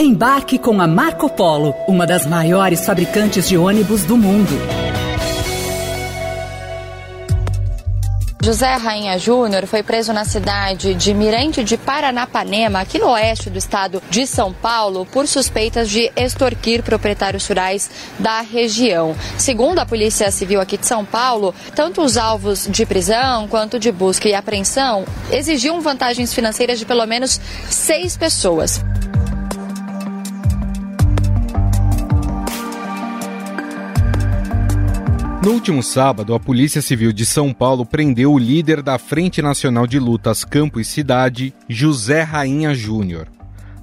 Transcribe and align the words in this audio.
Embarque 0.00 0.60
com 0.60 0.80
a 0.80 0.86
Marco 0.86 1.28
Polo, 1.28 1.74
uma 1.88 2.06
das 2.06 2.24
maiores 2.24 2.86
fabricantes 2.86 3.48
de 3.48 3.58
ônibus 3.58 4.04
do 4.04 4.16
mundo. 4.16 4.52
José 8.40 8.76
Rainha 8.76 9.18
Júnior 9.18 9.66
foi 9.66 9.82
preso 9.82 10.12
na 10.12 10.24
cidade 10.24 10.94
de 10.94 11.12
Mirante 11.12 11.64
de 11.64 11.76
Paranapanema, 11.76 12.78
aqui 12.78 12.96
no 12.96 13.10
oeste 13.10 13.50
do 13.50 13.58
estado 13.58 14.00
de 14.08 14.24
São 14.24 14.52
Paulo, 14.52 15.04
por 15.04 15.26
suspeitas 15.26 15.90
de 15.90 16.12
extorquir 16.14 16.84
proprietários 16.84 17.48
rurais 17.48 17.90
da 18.20 18.40
região. 18.40 19.16
Segundo 19.36 19.80
a 19.80 19.84
Polícia 19.84 20.30
Civil 20.30 20.60
aqui 20.60 20.78
de 20.78 20.86
São 20.86 21.04
Paulo, 21.04 21.52
tanto 21.74 22.02
os 22.02 22.16
alvos 22.16 22.68
de 22.70 22.86
prisão 22.86 23.48
quanto 23.48 23.80
de 23.80 23.90
busca 23.90 24.28
e 24.28 24.34
apreensão 24.36 25.04
exigiam 25.28 25.80
vantagens 25.80 26.32
financeiras 26.32 26.78
de 26.78 26.86
pelo 26.86 27.04
menos 27.04 27.40
seis 27.68 28.16
pessoas. 28.16 28.80
No 35.48 35.54
último 35.54 35.82
sábado, 35.82 36.34
a 36.34 36.38
Polícia 36.38 36.82
Civil 36.82 37.10
de 37.10 37.24
São 37.24 37.54
Paulo 37.54 37.86
prendeu 37.86 38.34
o 38.34 38.38
líder 38.38 38.82
da 38.82 38.98
Frente 38.98 39.40
Nacional 39.40 39.86
de 39.86 39.98
Lutas 39.98 40.44
Campo 40.44 40.78
e 40.78 40.84
Cidade, 40.84 41.54
José 41.66 42.20
Rainha 42.20 42.74
Júnior. 42.74 43.28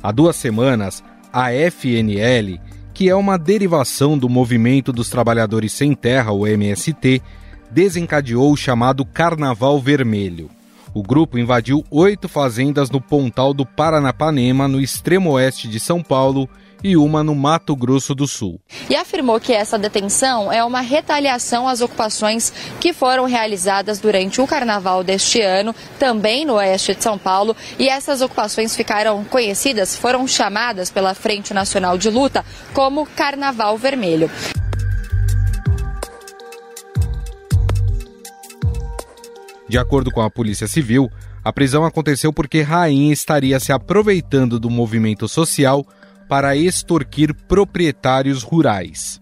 Há 0.04 0.12
duas 0.12 0.36
semanas, 0.36 1.04
a 1.34 1.50
FNL, 1.52 2.62
que 2.94 3.10
é 3.10 3.16
uma 3.16 3.36
derivação 3.36 4.16
do 4.16 4.30
Movimento 4.30 4.94
dos 4.94 5.10
Trabalhadores 5.10 5.74
Sem 5.74 5.96
Terra, 5.96 6.32
o 6.32 6.46
MST, 6.46 7.20
desencadeou 7.72 8.54
o 8.54 8.56
chamado 8.56 9.04
Carnaval 9.04 9.82
Vermelho. 9.82 10.52
O 10.94 11.02
grupo 11.02 11.36
invadiu 11.36 11.84
oito 11.90 12.30
fazendas 12.30 12.92
no 12.92 13.02
Pontal 13.02 13.56
do 13.56 13.66
Paranapanema, 13.66 14.68
no 14.68 14.80
extremo 14.80 15.32
oeste 15.32 15.68
de 15.68 15.80
São 15.80 16.04
Paulo, 16.04 16.48
e 16.84 16.96
uma 16.96 17.24
no 17.24 17.34
Mato 17.36 17.76
Grosso 17.76 18.14
do 18.14 18.28
Sul. 18.28 18.60
E 18.90 18.96
afirmou 18.96 19.40
que 19.40 19.54
essa 19.54 19.78
detenção 19.78 20.52
é 20.52 20.64
uma 20.64 20.82
retaliação 20.82 21.68
às 21.68 21.82
ocupações 21.82 22.52
que 22.80 22.94
foram 22.94 23.26
realizadas 23.26 24.00
durante 24.00 24.42
o 24.42 24.48
carnaval 24.48 25.04
deste 25.04 25.42
ano, 25.42 25.76
também 25.98 26.46
no 26.46 26.54
oeste 26.54 26.96
de 26.96 27.04
São 27.04 27.18
Paulo, 27.18 27.56
e 27.80 27.90
essas 27.90 28.22
ocupações 28.22 28.76
ficaram 28.76 29.24
conhecidas, 29.24 29.96
foram 29.96 30.28
chamadas 30.28 30.90
pela 30.92 31.14
Frente 31.14 31.54
Nacional 31.54 31.98
de 31.98 32.10
Luta 32.10 32.46
como 32.74 33.06
Carnaval 33.06 33.78
Vermelho. 33.78 34.30
De 39.68 39.80
acordo 39.80 40.12
com 40.12 40.22
a 40.22 40.30
Polícia 40.30 40.68
Civil, 40.68 41.10
a 41.44 41.52
prisão 41.52 41.84
aconteceu 41.84 42.32
porque 42.32 42.62
Rainha 42.62 43.12
estaria 43.12 43.60
se 43.60 43.72
aproveitando 43.72 44.60
do 44.60 44.70
movimento 44.70 45.28
social 45.28 45.86
para 46.28 46.56
extorquir 46.56 47.34
proprietários 47.34 48.44
rurais. 48.44 49.22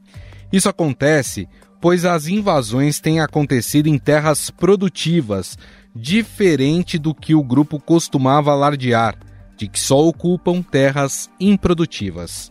Isso 0.51 0.69
acontece 0.69 1.47
pois 1.83 2.05
as 2.05 2.27
invasões 2.27 3.01
têm 3.01 3.19
acontecido 3.19 3.87
em 3.87 3.97
terras 3.97 4.49
produtivas, 4.49 5.57
diferente 5.93 6.97
do 6.97 7.13
que 7.13 7.35
o 7.35 7.43
grupo 7.43 7.77
costumava 7.77 8.51
alardear, 8.51 9.17
de 9.57 9.67
que 9.67 9.77
só 9.77 9.99
ocupam 9.99 10.61
terras 10.61 11.29
improdutivas. 11.37 12.49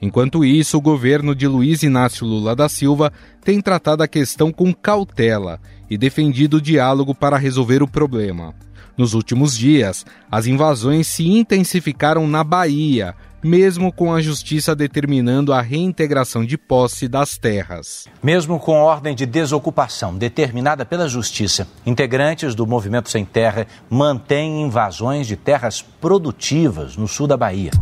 Enquanto 0.00 0.44
isso, 0.44 0.76
o 0.76 0.80
governo 0.80 1.32
de 1.32 1.46
Luiz 1.46 1.84
Inácio 1.84 2.26
Lula 2.26 2.56
da 2.56 2.68
Silva 2.68 3.12
tem 3.44 3.60
tratado 3.60 4.02
a 4.02 4.08
questão 4.08 4.50
com 4.50 4.74
cautela 4.74 5.60
e 5.88 5.96
defendido 5.96 6.56
o 6.56 6.60
diálogo 6.60 7.14
para 7.14 7.36
resolver 7.36 7.84
o 7.84 7.88
problema. 7.88 8.52
Nos 8.98 9.14
últimos 9.14 9.56
dias, 9.56 10.04
as 10.28 10.48
invasões 10.48 11.06
se 11.06 11.28
intensificaram 11.28 12.26
na 12.26 12.42
Bahia, 12.42 13.14
mesmo 13.42 13.92
com 13.92 14.14
a 14.14 14.20
justiça 14.20 14.74
determinando 14.74 15.52
a 15.52 15.60
reintegração 15.60 16.44
de 16.44 16.56
posse 16.56 17.08
das 17.08 17.36
terras. 17.36 18.06
Mesmo 18.22 18.58
com 18.58 18.80
ordem 18.80 19.14
de 19.14 19.26
desocupação 19.26 20.16
determinada 20.16 20.84
pela 20.84 21.08
justiça, 21.08 21.66
integrantes 21.84 22.54
do 22.54 22.66
Movimento 22.66 23.10
Sem 23.10 23.24
Terra 23.24 23.66
mantêm 23.90 24.62
invasões 24.62 25.26
de 25.26 25.36
terras 25.36 25.82
produtivas 25.82 26.96
no 26.96 27.08
sul 27.08 27.26
da 27.26 27.36
Bahia. 27.36 27.72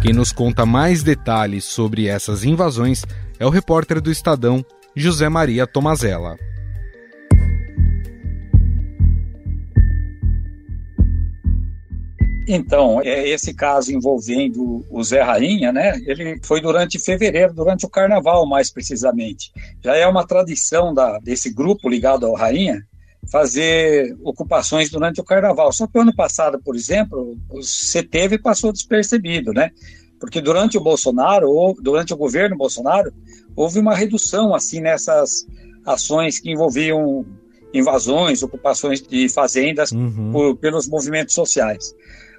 Quem 0.00 0.12
nos 0.12 0.32
conta 0.32 0.66
mais 0.66 1.02
detalhes 1.02 1.64
sobre 1.64 2.06
essas 2.08 2.44
invasões 2.44 3.04
é 3.38 3.46
o 3.46 3.50
repórter 3.50 4.00
do 4.00 4.10
Estadão, 4.10 4.64
José 4.96 5.28
Maria 5.28 5.66
Tomazella. 5.66 6.36
Então, 12.46 13.00
é, 13.02 13.28
esse 13.28 13.54
caso 13.54 13.92
envolvendo 13.92 14.84
o 14.90 15.02
Zé 15.04 15.22
Rainha, 15.22 15.72
né? 15.72 16.00
Ele 16.06 16.40
foi 16.42 16.60
durante 16.60 16.98
fevereiro, 16.98 17.54
durante 17.54 17.86
o 17.86 17.88
carnaval, 17.88 18.46
mais 18.46 18.70
precisamente. 18.70 19.52
Já 19.82 19.96
é 19.96 20.06
uma 20.06 20.26
tradição 20.26 20.92
da, 20.92 21.18
desse 21.18 21.52
grupo 21.52 21.88
ligado 21.88 22.26
ao 22.26 22.34
Rainha 22.34 22.82
fazer 23.30 24.16
ocupações 24.24 24.90
durante 24.90 25.20
o 25.20 25.24
carnaval. 25.24 25.72
Só 25.72 25.86
que 25.86 25.96
o 25.96 26.02
ano 26.02 26.14
passado, 26.14 26.60
por 26.60 26.74
exemplo, 26.74 27.36
você 27.48 28.02
teve 28.02 28.34
e 28.34 28.42
passou 28.42 28.72
despercebido, 28.72 29.52
né? 29.52 29.70
Porque 30.18 30.40
durante 30.40 30.76
o 30.76 30.80
Bolsonaro, 30.80 31.48
ou 31.48 31.74
durante 31.80 32.12
o 32.12 32.16
governo 32.16 32.56
Bolsonaro, 32.56 33.12
houve 33.54 33.78
uma 33.78 33.94
redução 33.94 34.54
assim 34.54 34.80
nessas 34.80 35.46
ações 35.84 36.38
que 36.38 36.50
envolviam 36.50 37.24
invasões, 37.74 38.42
ocupações 38.42 39.00
de 39.00 39.28
fazendas 39.28 39.92
uhum. 39.92 40.30
por, 40.32 40.56
pelos 40.56 40.88
movimentos 40.88 41.34
sociais. 41.34 41.94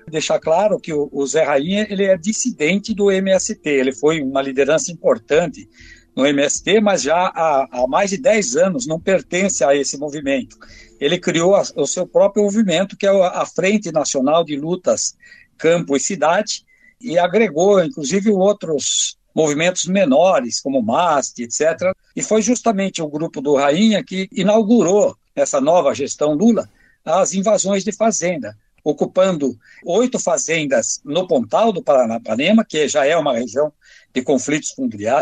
Deixar 0.07 0.39
claro 0.39 0.79
que 0.79 0.93
o, 0.93 1.25
Zé 1.25 1.43
Rainha 1.43 1.87
ele 1.89 2.05
é 2.05 2.17
dissidente 2.17 2.93
do 2.93 3.11
MST, 3.11 3.67
ele 3.67 3.91
foi 3.93 4.21
uma 4.21 4.41
liderança 4.41 4.91
importante 4.91 5.69
no 6.15 6.25
MST, 6.25 6.79
mas 6.81 7.01
já 7.01 7.15
há, 7.15 7.67
há, 7.71 7.87
mais 7.87 8.11
de 8.11 8.17
10 8.17 8.55
anos 8.55 8.87
não 8.87 8.99
pertence 8.99 9.63
a 9.63 9.75
esse 9.75 9.97
movimento. 9.97 10.57
Ele 10.99 11.17
criou 11.17 11.55
a, 11.55 11.63
o 11.75 11.87
seu 11.87 12.05
próprio 12.05 12.43
movimento, 12.43 12.95
que 12.95 13.07
é 13.07 13.09
a 13.09 13.45
Frente 13.45 13.91
Nacional 13.91 14.43
de 14.43 14.55
Lutas 14.55 15.15
Campo 15.57 15.95
e 15.95 15.99
Cidade, 15.99 16.63
e 17.01 17.17
agregou, 17.17 17.83
inclusive, 17.83 18.29
outros 18.29 19.17
movimentos 19.35 19.85
menores, 19.85 20.61
como 20.61 20.81
MAST, 20.81 21.39
etc. 21.39 21.93
E 22.15 22.21
foi 22.21 22.41
justamente 22.41 23.01
o 23.01 23.07
grupo 23.07 23.41
do 23.41 23.55
Rainha 23.55 24.03
que 24.03 24.29
inaugurou 24.31 25.17
essa 25.35 25.59
nova 25.59 25.93
gestão 25.95 26.33
Lula 26.33 26.69
as 27.03 27.33
invasões 27.33 27.83
de 27.83 27.91
fazenda 27.91 28.55
ocupando 28.83 29.57
oito 29.85 30.19
fazendas 30.19 30.99
no 31.05 31.25
Pontal 31.25 31.71
do 31.71 31.81
Paranapanema, 31.81 32.65
que 32.65 32.87
já 32.87 33.05
é 33.05 33.15
uma 33.15 33.33
região 33.33 33.71
de 34.13 34.21
conflitos 34.21 34.75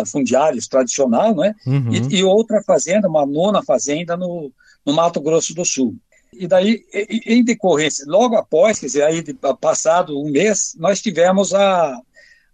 fundiários 0.05 0.67
tradicional, 0.67 1.35
né? 1.35 1.55
Uhum. 1.66 1.94
E, 1.94 2.17
e, 2.17 2.23
outra 2.23 2.61
fazenda, 2.63 3.07
uma 3.07 3.25
nona 3.25 3.63
fazenda 3.63 4.17
no, 4.17 4.51
no 4.85 4.94
Mato 4.94 5.22
Grosso 5.22 5.53
do 5.53 5.63
Sul. 5.63 5.95
E 6.33 6.47
daí, 6.47 6.83
em 7.25 7.44
decorrência, 7.44 8.05
logo 8.07 8.35
após, 8.35 8.79
quer 8.79 8.85
dizer, 8.88 9.03
aí 9.03 9.23
passado 9.59 10.19
um 10.19 10.31
mês, 10.31 10.73
nós 10.78 11.01
tivemos 11.01 11.53
a, 11.53 11.99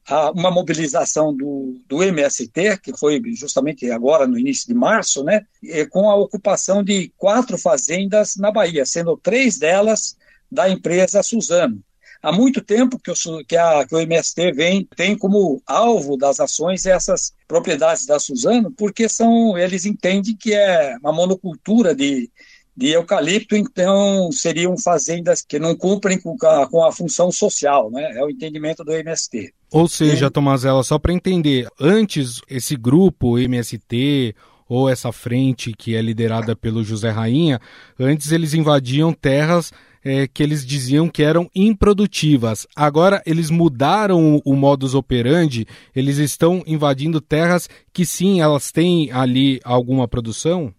a, 0.07 0.31
uma 0.31 0.49
mobilização 0.49 1.35
do, 1.35 1.79
do 1.87 2.03
MST, 2.03 2.79
que 2.81 2.97
foi 2.97 3.21
justamente 3.35 3.89
agora 3.91 4.27
no 4.27 4.37
início 4.37 4.67
de 4.67 4.73
março, 4.73 5.23
né, 5.23 5.45
com 5.91 6.09
a 6.09 6.15
ocupação 6.15 6.83
de 6.83 7.11
quatro 7.17 7.57
fazendas 7.57 8.35
na 8.35 8.51
Bahia, 8.51 8.85
sendo 8.85 9.15
três 9.15 9.59
delas 9.59 10.17
da 10.51 10.69
empresa 10.69 11.23
Suzano. 11.23 11.81
Há 12.21 12.31
muito 12.31 12.61
tempo 12.61 12.99
que, 12.99 13.11
o, 13.11 13.13
que, 13.47 13.55
a, 13.55 13.85
que 13.85 13.95
o 13.95 13.99
MST 13.99 14.51
vem, 14.51 14.87
tem 14.95 15.17
como 15.17 15.61
alvo 15.65 16.17
das 16.17 16.39
ações 16.39 16.85
essas 16.85 17.31
propriedades 17.47 18.05
da 18.05 18.19
Suzano, 18.19 18.71
porque 18.71 19.07
são, 19.07 19.57
eles 19.57 19.85
entendem 19.85 20.35
que 20.35 20.53
é 20.53 20.97
uma 21.01 21.13
monocultura 21.13 21.93
de, 21.93 22.29
de 22.75 22.89
eucalipto, 22.89 23.55
então 23.55 24.31
seriam 24.31 24.77
fazendas 24.77 25.41
que 25.41 25.59
não 25.59 25.75
cumprem 25.75 26.19
com 26.19 26.35
a, 26.43 26.67
com 26.67 26.83
a 26.83 26.91
função 26.91 27.31
social, 27.31 27.91
né? 27.91 28.17
é 28.17 28.23
o 28.23 28.29
entendimento 28.29 28.83
do 28.83 28.93
MST. 28.93 29.53
Ou 29.71 29.87
seja, 29.87 30.31
Tomazella, 30.31 30.83
só 30.83 30.97
para 30.97 31.13
entender, 31.13 31.67
antes 31.79 32.41
esse 32.49 32.75
grupo 32.75 33.37
MST 33.37 34.33
ou 34.67 34.89
essa 34.89 35.11
frente 35.11 35.73
que 35.77 35.95
é 35.95 36.01
liderada 36.01 36.55
pelo 36.55 36.83
José 36.83 37.09
Rainha, 37.09 37.59
antes 37.99 38.31
eles 38.31 38.53
invadiam 38.53 39.13
terras 39.13 39.71
é, 40.03 40.27
que 40.27 40.41
eles 40.41 40.65
diziam 40.65 41.09
que 41.09 41.23
eram 41.23 41.49
improdutivas. 41.55 42.67
Agora 42.75 43.21
eles 43.25 43.49
mudaram 43.49 44.37
o, 44.37 44.41
o 44.45 44.55
modus 44.55 44.95
operandi, 44.95 45.67
eles 45.95 46.17
estão 46.17 46.63
invadindo 46.65 47.21
terras 47.21 47.69
que 47.91 48.05
sim, 48.05 48.41
elas 48.41 48.71
têm 48.71 49.11
ali 49.11 49.59
alguma 49.63 50.07
produção? 50.07 50.73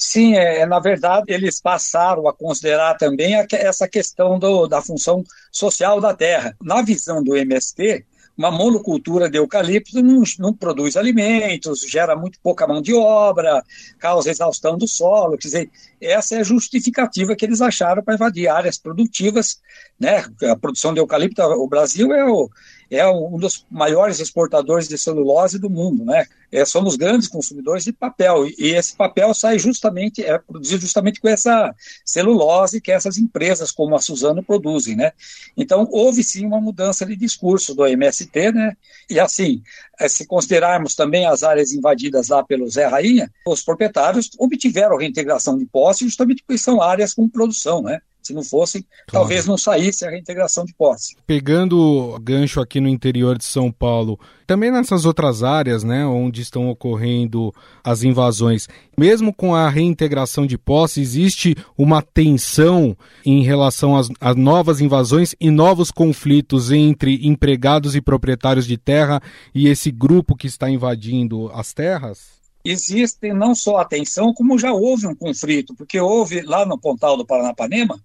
Sim, 0.00 0.36
é, 0.36 0.64
na 0.64 0.78
verdade, 0.78 1.32
eles 1.32 1.60
passaram 1.60 2.28
a 2.28 2.32
considerar 2.32 2.96
também 2.96 3.34
a, 3.34 3.44
essa 3.52 3.88
questão 3.88 4.38
do, 4.38 4.68
da 4.68 4.80
função 4.80 5.24
social 5.50 6.00
da 6.00 6.14
terra. 6.14 6.54
Na 6.62 6.82
visão 6.82 7.22
do 7.22 7.36
MST, 7.36 8.06
uma 8.38 8.52
monocultura 8.52 9.28
de 9.28 9.36
eucalipto 9.36 10.00
não, 10.00 10.22
não, 10.38 10.54
produz 10.54 10.96
alimentos, 10.96 11.80
gera 11.80 12.14
muito 12.14 12.38
pouca 12.40 12.68
mão 12.68 12.80
de 12.80 12.94
obra, 12.94 13.64
causa 13.98 14.30
exaustão 14.30 14.78
do 14.78 14.86
solo. 14.86 15.36
Quer 15.36 15.48
dizer, 15.48 15.70
essa 16.00 16.36
é 16.36 16.38
a 16.38 16.44
justificativa 16.44 17.34
que 17.34 17.44
eles 17.44 17.60
acharam 17.60 18.00
para 18.00 18.14
invadir 18.14 18.46
áreas 18.46 18.78
produtivas. 18.78 19.60
Né? 19.98 20.24
A 20.48 20.54
produção 20.54 20.94
de 20.94 21.00
eucalipto, 21.00 21.42
o 21.42 21.66
Brasil 21.66 22.12
é 22.14 22.24
o, 22.24 22.48
é 22.90 23.06
um 23.06 23.36
dos 23.36 23.66
maiores 23.70 24.18
exportadores 24.18 24.88
de 24.88 24.96
celulose 24.96 25.58
do 25.58 25.68
mundo, 25.68 26.04
né? 26.04 26.26
É, 26.50 26.64
somos 26.64 26.96
grandes 26.96 27.28
consumidores 27.28 27.84
de 27.84 27.92
papel 27.92 28.46
e, 28.46 28.54
e, 28.58 28.74
esse 28.74 28.96
papel 28.96 29.34
sai 29.34 29.58
justamente 29.58 30.24
é 30.24 30.38
produzido 30.38 30.80
justamente 30.80 31.20
com 31.20 31.28
essa 31.28 31.74
celulose 32.02 32.80
que 32.80 32.90
essas 32.90 33.18
empresas 33.18 33.70
como 33.70 33.94
a 33.94 34.00
Suzano 34.00 34.42
produzem, 34.42 34.96
né? 34.96 35.12
Então 35.56 35.86
houve 35.90 36.24
sim 36.24 36.46
uma 36.46 36.60
mudança 36.60 37.04
de 37.04 37.14
discurso 37.16 37.74
do 37.74 37.86
MST, 37.86 38.52
né? 38.52 38.74
E 39.10 39.20
assim, 39.20 39.62
é, 40.00 40.08
se 40.08 40.26
considerarmos 40.26 40.94
também 40.94 41.26
as 41.26 41.42
áreas 41.42 41.72
invadidas 41.72 42.28
lá 42.28 42.42
pelo 42.42 42.68
Zé 42.70 42.86
Rainha, 42.86 43.30
os 43.46 43.62
proprietários 43.62 44.30
obtiveram 44.38 44.96
reintegração 44.96 45.58
de 45.58 45.66
posse 45.66 46.04
justamente 46.04 46.42
porque 46.42 46.58
são 46.58 46.80
áreas 46.80 47.12
com 47.12 47.28
produção, 47.28 47.82
né? 47.82 48.00
Se 48.28 48.34
não 48.34 48.44
fossem, 48.44 48.82
claro. 48.82 49.24
talvez 49.24 49.46
não 49.46 49.56
saísse 49.56 50.04
a 50.04 50.10
reintegração 50.10 50.66
de 50.66 50.74
posse. 50.74 51.16
Pegando 51.26 52.18
gancho 52.20 52.60
aqui 52.60 52.78
no 52.78 52.88
interior 52.88 53.38
de 53.38 53.44
São 53.46 53.72
Paulo, 53.72 54.20
também 54.46 54.70
nessas 54.70 55.06
outras 55.06 55.42
áreas, 55.42 55.82
né, 55.82 56.04
onde 56.04 56.42
estão 56.42 56.68
ocorrendo 56.68 57.54
as 57.82 58.02
invasões, 58.02 58.68
mesmo 58.98 59.32
com 59.32 59.54
a 59.54 59.70
reintegração 59.70 60.46
de 60.46 60.58
posse, 60.58 61.00
existe 61.00 61.56
uma 61.76 62.02
tensão 62.02 62.94
em 63.24 63.42
relação 63.42 63.96
às, 63.96 64.10
às 64.20 64.36
novas 64.36 64.82
invasões 64.82 65.34
e 65.40 65.50
novos 65.50 65.90
conflitos 65.90 66.70
entre 66.70 67.26
empregados 67.26 67.96
e 67.96 68.00
proprietários 68.02 68.66
de 68.66 68.76
terra 68.76 69.22
e 69.54 69.68
esse 69.68 69.90
grupo 69.90 70.36
que 70.36 70.46
está 70.46 70.68
invadindo 70.68 71.50
as 71.54 71.72
terras? 71.72 72.37
Existem 72.64 73.32
não 73.32 73.54
só 73.54 73.78
a 73.78 73.84
tensão, 73.84 74.32
como 74.34 74.58
já 74.58 74.72
houve 74.72 75.06
um 75.06 75.14
conflito, 75.14 75.74
porque 75.74 76.00
houve 76.00 76.42
lá 76.42 76.66
no 76.66 76.78
Pontal 76.78 77.16
do 77.16 77.26
Paranapanema, 77.26 78.00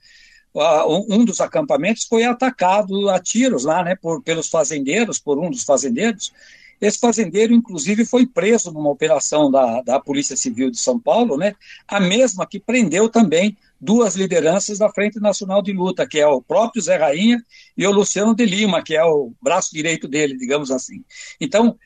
um 1.10 1.26
dos 1.26 1.42
acampamentos 1.42 2.04
foi 2.04 2.24
atacado 2.24 3.10
a 3.10 3.20
tiros 3.20 3.64
lá, 3.64 3.84
né, 3.84 3.96
por, 3.96 4.22
pelos 4.22 4.50
fazendeiros, 4.50 5.20
por 5.20 5.40
um 5.40 5.50
dos 5.50 5.64
fazendeiros. 5.64 6.32
Esse 6.80 7.00
fazendeiro, 7.00 7.54
inclusive, 7.54 8.06
foi 8.06 8.28
preso 8.28 8.72
numa 8.72 8.90
operação 8.90 9.50
da, 9.50 9.82
da 9.82 10.00
Polícia 10.00 10.36
Civil 10.36 10.70
de 10.70 10.78
São 10.78 11.00
Paulo, 11.00 11.38
né, 11.38 11.56
a 11.88 12.00
mesma 12.00 12.46
que 12.46 12.60
prendeu 12.60 13.10
também 13.10 13.58
duas 13.82 14.16
lideranças 14.16 14.78
da 14.78 14.90
Frente 14.90 15.20
Nacional 15.20 15.62
de 15.62 15.74
Luta, 15.74 16.08
que 16.08 16.20
é 16.20 16.28
o 16.28 16.42
próprio 16.42 16.82
Zé 16.82 16.98
Rainha 16.98 17.44
e 17.76 17.86
o 17.88 17.92
Luciano 17.92 18.36
de 18.36 18.46
Lima, 18.46 18.84
que 18.84 18.96
é 18.96 19.04
o 19.04 19.34
braço 19.42 19.74
direito 19.74 20.08
dele, 20.08 20.38
digamos 20.38 20.72
assim. 20.72 21.04
Então, 21.40 21.78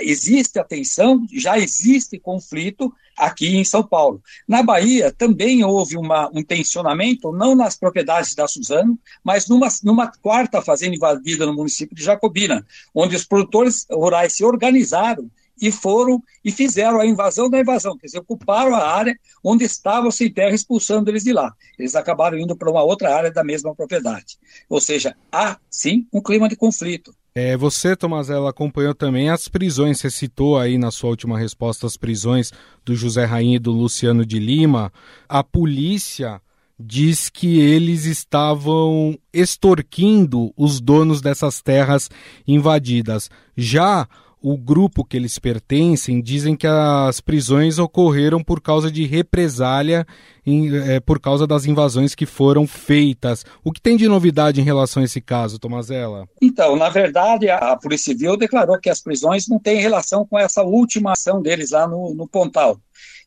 existe 0.00 0.58
a 0.58 0.64
tensão, 0.64 1.26
já 1.32 1.58
existe 1.58 2.18
conflito 2.18 2.92
aqui 3.16 3.56
em 3.56 3.64
São 3.64 3.82
Paulo. 3.82 4.22
Na 4.46 4.62
Bahia 4.62 5.12
também 5.12 5.64
houve 5.64 5.96
uma, 5.96 6.30
um 6.32 6.42
tensionamento, 6.42 7.32
não 7.32 7.54
nas 7.54 7.76
propriedades 7.76 8.34
da 8.34 8.48
Suzano, 8.48 8.98
mas 9.22 9.48
numa, 9.48 9.68
numa 9.82 10.10
quarta 10.10 10.62
fazenda 10.62 10.96
invadida 10.96 11.46
no 11.46 11.54
município 11.54 11.96
de 11.96 12.04
Jacobina, 12.04 12.64
onde 12.94 13.16
os 13.16 13.24
produtores 13.24 13.86
rurais 13.90 14.34
se 14.34 14.44
organizaram 14.44 15.30
e 15.60 15.70
foram 15.70 16.22
e 16.44 16.50
fizeram 16.50 17.00
a 17.00 17.06
invasão 17.06 17.48
da 17.48 17.60
invasão, 17.60 17.96
quer 17.96 18.06
dizer, 18.06 18.18
ocuparam 18.18 18.74
a 18.74 18.84
área 18.84 19.16
onde 19.44 19.64
estavam 19.64 20.10
sem 20.10 20.32
terra, 20.32 20.54
expulsando 20.54 21.10
eles 21.10 21.22
de 21.22 21.32
lá. 21.32 21.54
Eles 21.78 21.94
acabaram 21.94 22.38
indo 22.38 22.56
para 22.56 22.70
uma 22.70 22.82
outra 22.82 23.14
área 23.14 23.30
da 23.30 23.44
mesma 23.44 23.74
propriedade. 23.74 24.38
Ou 24.68 24.80
seja, 24.80 25.16
há 25.30 25.58
sim 25.70 26.06
um 26.12 26.20
clima 26.20 26.48
de 26.48 26.56
conflito. 26.56 27.14
É, 27.34 27.56
você, 27.56 27.96
Tomazella, 27.96 28.50
acompanhou 28.50 28.94
também 28.94 29.30
as 29.30 29.48
prisões. 29.48 29.98
Você 29.98 30.10
citou 30.10 30.58
aí 30.58 30.76
na 30.76 30.90
sua 30.90 31.10
última 31.10 31.38
resposta 31.38 31.86
as 31.86 31.96
prisões 31.96 32.52
do 32.84 32.94
José 32.94 33.24
Rainha 33.24 33.56
e 33.56 33.60
do 33.60 33.72
Luciano 33.72 34.24
de 34.24 34.38
Lima. 34.38 34.92
A 35.28 35.42
polícia 35.42 36.40
diz 36.78 37.30
que 37.30 37.58
eles 37.58 38.04
estavam 38.04 39.18
extorquindo 39.32 40.52
os 40.56 40.80
donos 40.80 41.22
dessas 41.22 41.62
terras 41.62 42.10
invadidas. 42.46 43.30
Já 43.56 44.06
o 44.42 44.58
grupo 44.58 45.04
que 45.04 45.16
eles 45.16 45.38
pertencem 45.38 46.20
dizem 46.20 46.56
que 46.56 46.66
as 46.66 47.20
prisões 47.20 47.78
ocorreram 47.78 48.42
por 48.42 48.60
causa 48.60 48.90
de 48.90 49.06
represália 49.06 50.04
em, 50.44 50.76
é, 50.76 50.98
por 50.98 51.20
causa 51.20 51.46
das 51.46 51.64
invasões 51.64 52.14
que 52.14 52.26
foram 52.26 52.66
feitas. 52.66 53.44
O 53.62 53.70
que 53.70 53.80
tem 53.80 53.96
de 53.96 54.08
novidade 54.08 54.60
em 54.60 54.64
relação 54.64 55.00
a 55.00 55.04
esse 55.04 55.20
caso, 55.20 55.60
Tomazella? 55.60 56.28
Então, 56.40 56.74
na 56.74 56.88
verdade, 56.88 57.48
a 57.48 57.76
Polícia 57.76 58.12
Civil 58.12 58.36
declarou 58.36 58.78
que 58.80 58.90
as 58.90 59.00
prisões 59.00 59.46
não 59.46 59.60
têm 59.60 59.80
relação 59.80 60.26
com 60.26 60.36
essa 60.36 60.62
última 60.62 61.12
ação 61.12 61.40
deles 61.40 61.70
lá 61.70 61.86
no, 61.86 62.12
no 62.12 62.26
Pontal, 62.26 62.76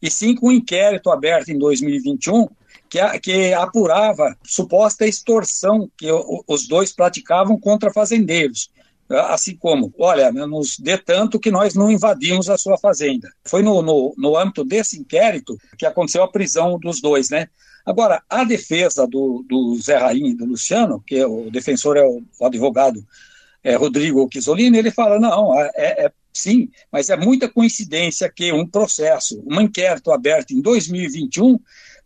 e 0.02 0.12
sim 0.12 0.36
com 0.36 0.48
um 0.48 0.52
inquérito 0.52 1.10
aberto 1.10 1.50
em 1.50 1.58
2021 1.58 2.48
que, 2.90 3.20
que 3.20 3.54
apurava 3.54 4.36
suposta 4.44 5.08
extorsão 5.08 5.90
que 5.98 6.08
os 6.48 6.68
dois 6.68 6.94
praticavam 6.94 7.58
contra 7.58 7.92
fazendeiros 7.92 8.70
assim 9.10 9.56
como, 9.56 9.94
olha, 10.00 10.32
nos 10.32 10.80
dê 10.80 10.98
tanto 10.98 11.40
que 11.40 11.52
nós 11.52 11.76
não 11.76 11.92
invadimos 11.92 12.50
a 12.50 12.58
sua 12.58 12.78
fazenda. 12.78 13.32
Foi 13.44 13.62
no, 13.62 13.82
no, 13.82 14.14
no 14.18 14.38
âmbito 14.38 14.64
desse 14.64 15.00
inquérito 15.00 15.58
que 15.78 15.86
aconteceu 15.86 16.24
a 16.24 16.32
prisão 16.32 16.80
dos 16.80 17.00
dois, 17.00 17.30
né? 17.30 17.48
Agora, 17.86 18.24
a 18.28 18.44
defesa 18.44 19.06
do, 19.06 19.46
do 19.48 19.76
Zé 19.80 19.98
Rainha 19.98 20.32
e 20.32 20.36
do 20.36 20.46
Luciano, 20.46 21.04
que 21.06 21.18
é 21.18 21.28
o 21.28 21.52
defensor 21.52 21.98
é 21.98 22.04
o, 22.04 22.24
o 22.40 22.46
advogado 22.46 23.06
é, 23.64 23.76
Rodrigo 23.76 24.28
Chisolini, 24.32 24.78
ele 24.78 24.92
fala, 24.92 25.20
não, 25.20 25.60
é, 25.60 25.72
é, 25.76 26.06
é, 26.06 26.12
sim, 26.34 26.70
mas 26.92 27.10
é 27.10 27.16
muita 27.16 27.48
coincidência 27.48 28.32
que 28.32 28.52
um 28.52 28.66
processo, 28.66 29.44
um 29.46 29.62
inquérito 29.62 30.12
aberto 30.12 30.52
em 30.52 30.62
2021 30.62 31.60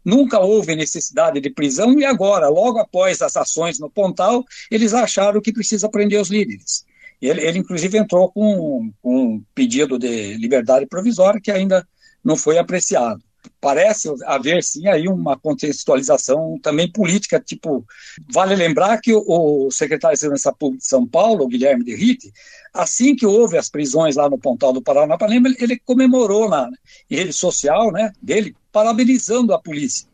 nunca 0.03 0.39
houve 0.39 0.75
necessidade 0.75 1.39
de 1.39 1.49
prisão 1.49 1.97
e 1.97 2.05
agora, 2.05 2.49
logo 2.49 2.79
após 2.79 3.21
as 3.21 3.37
ações 3.37 3.79
no 3.79 3.89
Pontal, 3.89 4.43
eles 4.71 4.93
acharam 4.93 5.41
que 5.41 5.53
precisa 5.53 5.89
prender 5.89 6.19
os 6.19 6.29
líderes. 6.29 6.85
Ele, 7.21 7.41
ele 7.41 7.59
inclusive, 7.59 7.97
entrou 7.97 8.31
com, 8.31 8.91
com 9.01 9.23
um 9.23 9.43
pedido 9.53 9.99
de 9.99 10.35
liberdade 10.35 10.85
provisória 10.85 11.41
que 11.41 11.51
ainda 11.51 11.87
não 12.23 12.35
foi 12.35 12.57
apreciado 12.57 13.21
parece 13.61 14.09
haver 14.25 14.63
sim 14.63 14.87
aí 14.87 15.07
uma 15.07 15.37
contextualização 15.37 16.57
também 16.61 16.91
política, 16.91 17.39
tipo, 17.39 17.85
vale 18.31 18.55
lembrar 18.55 18.99
que 18.99 19.13
o, 19.13 19.23
o 19.67 19.71
secretário 19.71 20.15
de 20.15 20.19
Segurança 20.19 20.53
Pública 20.53 20.81
de 20.81 20.87
São 20.87 21.05
Paulo, 21.05 21.47
Guilherme 21.47 21.83
de 21.83 21.95
Ritte, 21.95 22.31
assim 22.73 23.15
que 23.15 23.25
houve 23.25 23.57
as 23.57 23.69
prisões 23.69 24.15
lá 24.15 24.29
no 24.29 24.37
Pontal 24.37 24.73
do 24.73 24.81
Paranapanema, 24.81 25.49
ele, 25.49 25.57
ele 25.59 25.79
comemorou 25.79 26.49
na 26.49 26.69
rede 27.09 27.33
social, 27.33 27.91
né, 27.91 28.11
dele, 28.21 28.55
parabenizando 28.71 29.53
a 29.53 29.59
polícia. 29.59 30.07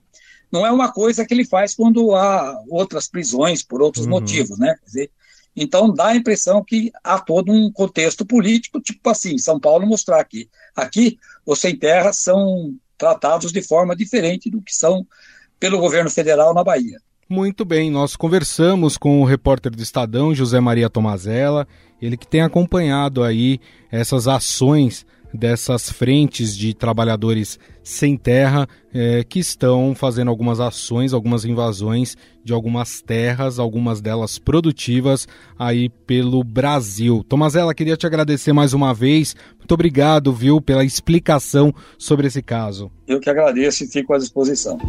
Não 0.52 0.66
é 0.66 0.72
uma 0.72 0.92
coisa 0.92 1.26
que 1.26 1.34
ele 1.34 1.46
faz 1.46 1.76
quando 1.76 2.16
há 2.16 2.64
outras 2.70 3.08
prisões 3.08 3.62
por 3.62 3.82
outros 3.82 4.06
uhum. 4.06 4.12
motivos, 4.12 4.58
né, 4.58 4.76
quer 4.80 4.86
dizer, 4.86 5.12
então 5.56 5.94
dá 5.94 6.08
a 6.08 6.16
impressão 6.16 6.64
que 6.64 6.92
há 7.04 7.20
todo 7.20 7.52
um 7.52 7.72
contexto 7.72 8.26
político, 8.26 8.82
tipo 8.82 9.10
assim, 9.10 9.38
São 9.38 9.60
Paulo 9.60 9.88
mostrar 9.88 10.24
que 10.26 10.50
aqui 10.76 11.18
os 11.46 11.60
sem 11.60 11.76
terra 11.76 12.12
são 12.12 12.76
tratados 12.98 13.52
de 13.52 13.62
forma 13.62 13.96
diferente 13.96 14.50
do 14.50 14.62
que 14.62 14.74
são 14.74 15.06
pelo 15.60 15.80
governo 15.80 16.10
federal 16.10 16.54
na 16.54 16.64
Bahia. 16.64 17.00
Muito 17.28 17.66
bem, 17.66 17.90
nós 17.90 18.16
conversamos 18.16 18.98
com 18.98 19.22
o 19.22 19.26
repórter 19.26 19.72
do 19.72 19.82
Estadão, 19.82 20.36
José 20.36 20.60
Maria 20.60 20.90
Tomazella, 20.90 21.68
ele 22.02 22.18
que 22.18 22.28
tem 22.28 22.42
acompanhado 22.42 23.24
aí 23.24 23.60
essas 23.92 24.28
ações 24.28 25.06
dessas 25.36 25.90
frentes 25.90 26.56
de 26.56 26.74
trabalhadores 26.74 27.60
sem 27.84 28.18
terra 28.18 28.68
é, 28.94 29.24
que 29.24 29.40
estão 29.40 29.94
fazendo 29.94 30.30
algumas 30.30 30.60
ações, 30.60 31.14
algumas 31.14 31.46
invasões 31.46 32.18
de 32.44 32.54
algumas 32.54 33.02
terras, 33.02 33.60
algumas 33.60 34.02
delas 34.02 34.40
produtivas 34.40 35.28
aí 35.58 35.90
pelo 35.90 36.44
Brasil. 36.44 37.24
Tomazella, 37.28 37.74
queria 37.74 37.98
te 37.98 38.08
agradecer 38.08 38.54
mais 38.54 38.74
uma 38.74 38.94
vez. 38.94 39.36
Muito 39.58 39.74
obrigado, 39.74 40.32
viu, 40.32 40.62
pela 40.62 40.84
explicação 40.84 41.74
sobre 41.98 42.28
esse 42.28 42.42
caso. 42.42 42.92
Eu 43.08 43.20
que 43.20 43.30
agradeço 43.30 43.84
e 43.84 43.88
fico 43.88 44.14
à 44.14 44.18
disposição. 44.18 44.80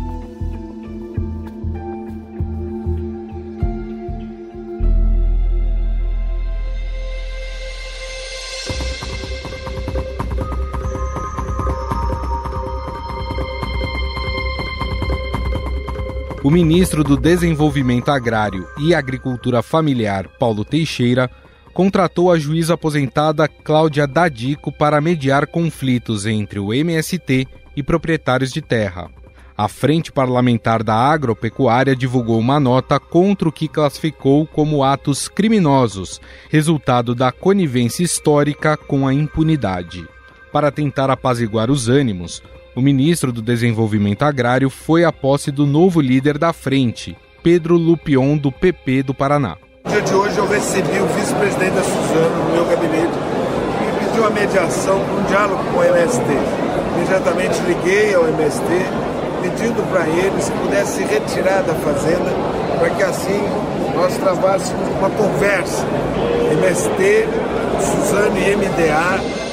O 16.46 16.50
ministro 16.50 17.02
do 17.02 17.16
Desenvolvimento 17.16 18.08
Agrário 18.08 18.68
e 18.78 18.94
Agricultura 18.94 19.64
Familiar, 19.64 20.28
Paulo 20.38 20.64
Teixeira, 20.64 21.28
contratou 21.74 22.30
a 22.30 22.38
juíza 22.38 22.74
aposentada 22.74 23.48
Cláudia 23.48 24.06
Dadico 24.06 24.70
para 24.70 25.00
mediar 25.00 25.48
conflitos 25.48 26.24
entre 26.24 26.60
o 26.60 26.72
MST 26.72 27.48
e 27.74 27.82
proprietários 27.82 28.52
de 28.52 28.62
terra. 28.62 29.10
A 29.58 29.66
Frente 29.66 30.12
Parlamentar 30.12 30.84
da 30.84 30.94
Agropecuária 30.94 31.96
divulgou 31.96 32.38
uma 32.38 32.60
nota 32.60 33.00
contra 33.00 33.48
o 33.48 33.52
que 33.52 33.66
classificou 33.66 34.46
como 34.46 34.84
atos 34.84 35.26
criminosos, 35.26 36.20
resultado 36.48 37.12
da 37.12 37.32
conivência 37.32 38.04
histórica 38.04 38.76
com 38.76 39.04
a 39.04 39.12
impunidade. 39.12 40.06
Para 40.52 40.70
tentar 40.70 41.10
apaziguar 41.10 41.72
os 41.72 41.88
ânimos, 41.88 42.40
o 42.76 42.82
ministro 42.82 43.32
do 43.32 43.40
Desenvolvimento 43.40 44.22
Agrário 44.22 44.68
foi 44.68 45.02
à 45.02 45.10
posse 45.10 45.50
do 45.50 45.66
novo 45.66 45.98
líder 45.98 46.36
da 46.36 46.52
frente, 46.52 47.16
Pedro 47.42 47.74
Lupion, 47.74 48.36
do 48.36 48.52
PP 48.52 49.02
do 49.02 49.14
Paraná. 49.14 49.56
No 49.82 49.90
dia 49.90 50.02
de 50.02 50.12
hoje 50.12 50.36
eu 50.36 50.46
recebi 50.46 51.00
o 51.00 51.06
vice-presidente 51.06 51.70
da 51.70 51.82
Suzano 51.82 52.44
no 52.44 52.52
meu 52.52 52.66
gabinete 52.66 53.14
e 53.80 54.04
pediu 54.04 54.26
a 54.26 54.30
mediação, 54.30 55.00
um 55.00 55.24
diálogo 55.24 55.64
com 55.72 55.78
o 55.78 55.84
MST. 55.84 56.24
Imediatamente 56.96 57.60
liguei 57.66 58.14
ao 58.14 58.28
MST 58.28 58.66
pedindo 59.40 59.82
para 59.90 60.06
ele 60.06 60.42
se 60.42 60.52
pudesse 60.52 60.98
se 60.98 61.04
retirar 61.04 61.62
da 61.62 61.74
fazenda 61.76 62.30
para 62.78 62.90
que 62.90 63.02
assim 63.02 63.42
nós 63.94 64.14
travássemos 64.18 64.88
uma 64.98 65.08
conversa. 65.08 65.86
MST, 66.52 67.26
Suzano 67.80 68.36
e 68.38 68.54
MDA 68.54 69.45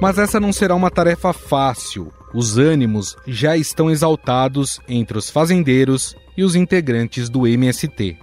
Mas 0.00 0.18
essa 0.18 0.38
não 0.38 0.52
será 0.52 0.74
uma 0.74 0.90
tarefa 0.90 1.32
fácil. 1.32 2.12
Os 2.32 2.58
ânimos 2.58 3.16
já 3.26 3.56
estão 3.56 3.90
exaltados 3.90 4.80
entre 4.88 5.16
os 5.16 5.30
fazendeiros 5.30 6.16
e 6.36 6.42
os 6.42 6.54
integrantes 6.54 7.28
do 7.28 7.46
MST. 7.46 8.16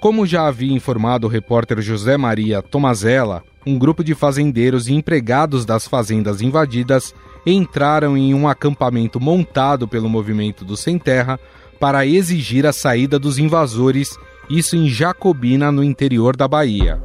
Como 0.00 0.26
já 0.26 0.46
havia 0.46 0.72
informado 0.72 1.26
o 1.26 1.30
repórter 1.30 1.80
José 1.80 2.16
Maria 2.16 2.62
Tomazella, 2.62 3.42
um 3.66 3.78
grupo 3.78 4.02
de 4.02 4.14
fazendeiros 4.14 4.88
e 4.88 4.94
empregados 4.94 5.66
das 5.66 5.86
fazendas 5.86 6.40
invadidas 6.40 7.14
entraram 7.44 8.16
em 8.16 8.32
um 8.32 8.48
acampamento 8.48 9.20
montado 9.20 9.86
pelo 9.86 10.08
movimento 10.08 10.64
do 10.64 10.76
Sem 10.76 10.98
Terra 10.98 11.38
para 11.78 12.06
exigir 12.06 12.66
a 12.66 12.72
saída 12.72 13.18
dos 13.18 13.38
invasores, 13.38 14.18
isso 14.48 14.76
em 14.76 14.88
Jacobina, 14.88 15.70
no 15.70 15.84
interior 15.84 16.36
da 16.36 16.48
Bahia. 16.48 17.02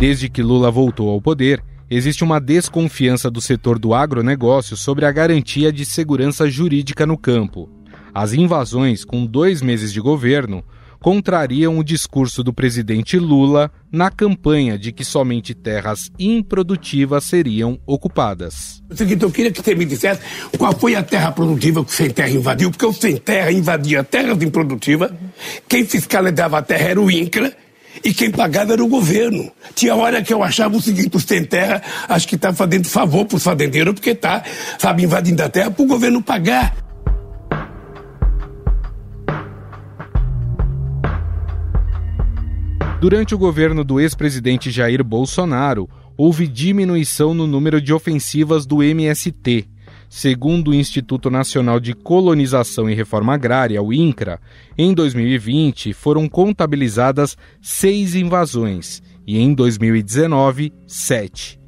Desde 0.00 0.30
que 0.30 0.42
Lula 0.42 0.70
voltou 0.70 1.10
ao 1.10 1.20
poder, 1.20 1.62
existe 1.90 2.24
uma 2.24 2.40
desconfiança 2.40 3.30
do 3.30 3.38
setor 3.38 3.78
do 3.78 3.92
agronegócio 3.92 4.74
sobre 4.74 5.04
a 5.04 5.12
garantia 5.12 5.70
de 5.70 5.84
segurança 5.84 6.48
jurídica 6.48 7.04
no 7.04 7.18
campo. 7.18 7.68
As 8.14 8.32
invasões, 8.32 9.04
com 9.04 9.26
dois 9.26 9.60
meses 9.60 9.92
de 9.92 10.00
governo, 10.00 10.64
contrariam 11.00 11.78
o 11.78 11.84
discurso 11.84 12.42
do 12.42 12.50
presidente 12.50 13.18
Lula 13.18 13.70
na 13.92 14.10
campanha 14.10 14.78
de 14.78 14.90
que 14.90 15.04
somente 15.04 15.54
terras 15.54 16.10
improdutivas 16.18 17.24
seriam 17.24 17.78
ocupadas. 17.86 18.82
O 18.88 18.96
seguinte, 18.96 19.22
eu 19.22 19.30
queria 19.30 19.52
que 19.52 19.62
você 19.62 19.74
me 19.74 19.84
dissesse 19.84 20.22
qual 20.56 20.72
foi 20.72 20.94
a 20.94 21.02
terra 21.02 21.30
produtiva 21.30 21.84
que 21.84 21.92
o 21.92 21.94
Sem 21.94 22.08
Terra 22.08 22.30
invadiu, 22.30 22.70
porque 22.70 22.86
o 22.86 22.92
Sem 22.94 23.18
Terra 23.18 23.52
invadia 23.52 24.02
terras 24.02 24.42
improdutivas, 24.42 25.12
quem 25.68 25.84
fiscalizava 25.84 26.56
a 26.56 26.62
terra 26.62 26.88
era 26.88 27.00
o 27.00 27.10
INCRA, 27.10 27.54
e 28.04 28.12
quem 28.14 28.30
pagava 28.30 28.72
era 28.72 28.82
o 28.82 28.88
governo. 28.88 29.50
Tinha 29.74 29.94
hora 29.94 30.22
que 30.22 30.32
eu 30.32 30.42
achava 30.42 30.76
o 30.76 30.80
seguinte, 30.80 31.16
os 31.16 31.24
sem 31.24 31.44
terra, 31.44 31.82
acho 32.08 32.26
que 32.26 32.36
está 32.36 32.52
fazendo 32.52 32.88
favor 32.88 33.24
para 33.24 33.36
os 33.36 33.42
fazendeiros, 33.42 33.94
porque 33.94 34.10
está, 34.10 34.42
sabe, 34.78 35.04
invadindo 35.04 35.42
a 35.42 35.48
terra 35.48 35.70
para 35.70 35.82
o 35.82 35.86
governo 35.86 36.22
pagar. 36.22 36.74
Durante 43.00 43.34
o 43.34 43.38
governo 43.38 43.82
do 43.82 43.98
ex-presidente 43.98 44.70
Jair 44.70 45.02
Bolsonaro, 45.02 45.88
houve 46.18 46.46
diminuição 46.46 47.32
no 47.32 47.46
número 47.46 47.80
de 47.80 47.94
ofensivas 47.94 48.66
do 48.66 48.82
MST, 48.82 49.69
Segundo 50.12 50.72
o 50.72 50.74
Instituto 50.74 51.30
Nacional 51.30 51.78
de 51.78 51.94
Colonização 51.94 52.90
e 52.90 52.94
Reforma 52.94 53.32
Agrária, 53.32 53.80
o 53.80 53.92
INCRA, 53.92 54.40
em 54.76 54.92
2020 54.92 55.92
foram 55.92 56.28
contabilizadas 56.28 57.38
seis 57.62 58.16
invasões 58.16 59.00
e 59.24 59.38
em 59.38 59.54
2019, 59.54 60.72
sete. 60.84 61.60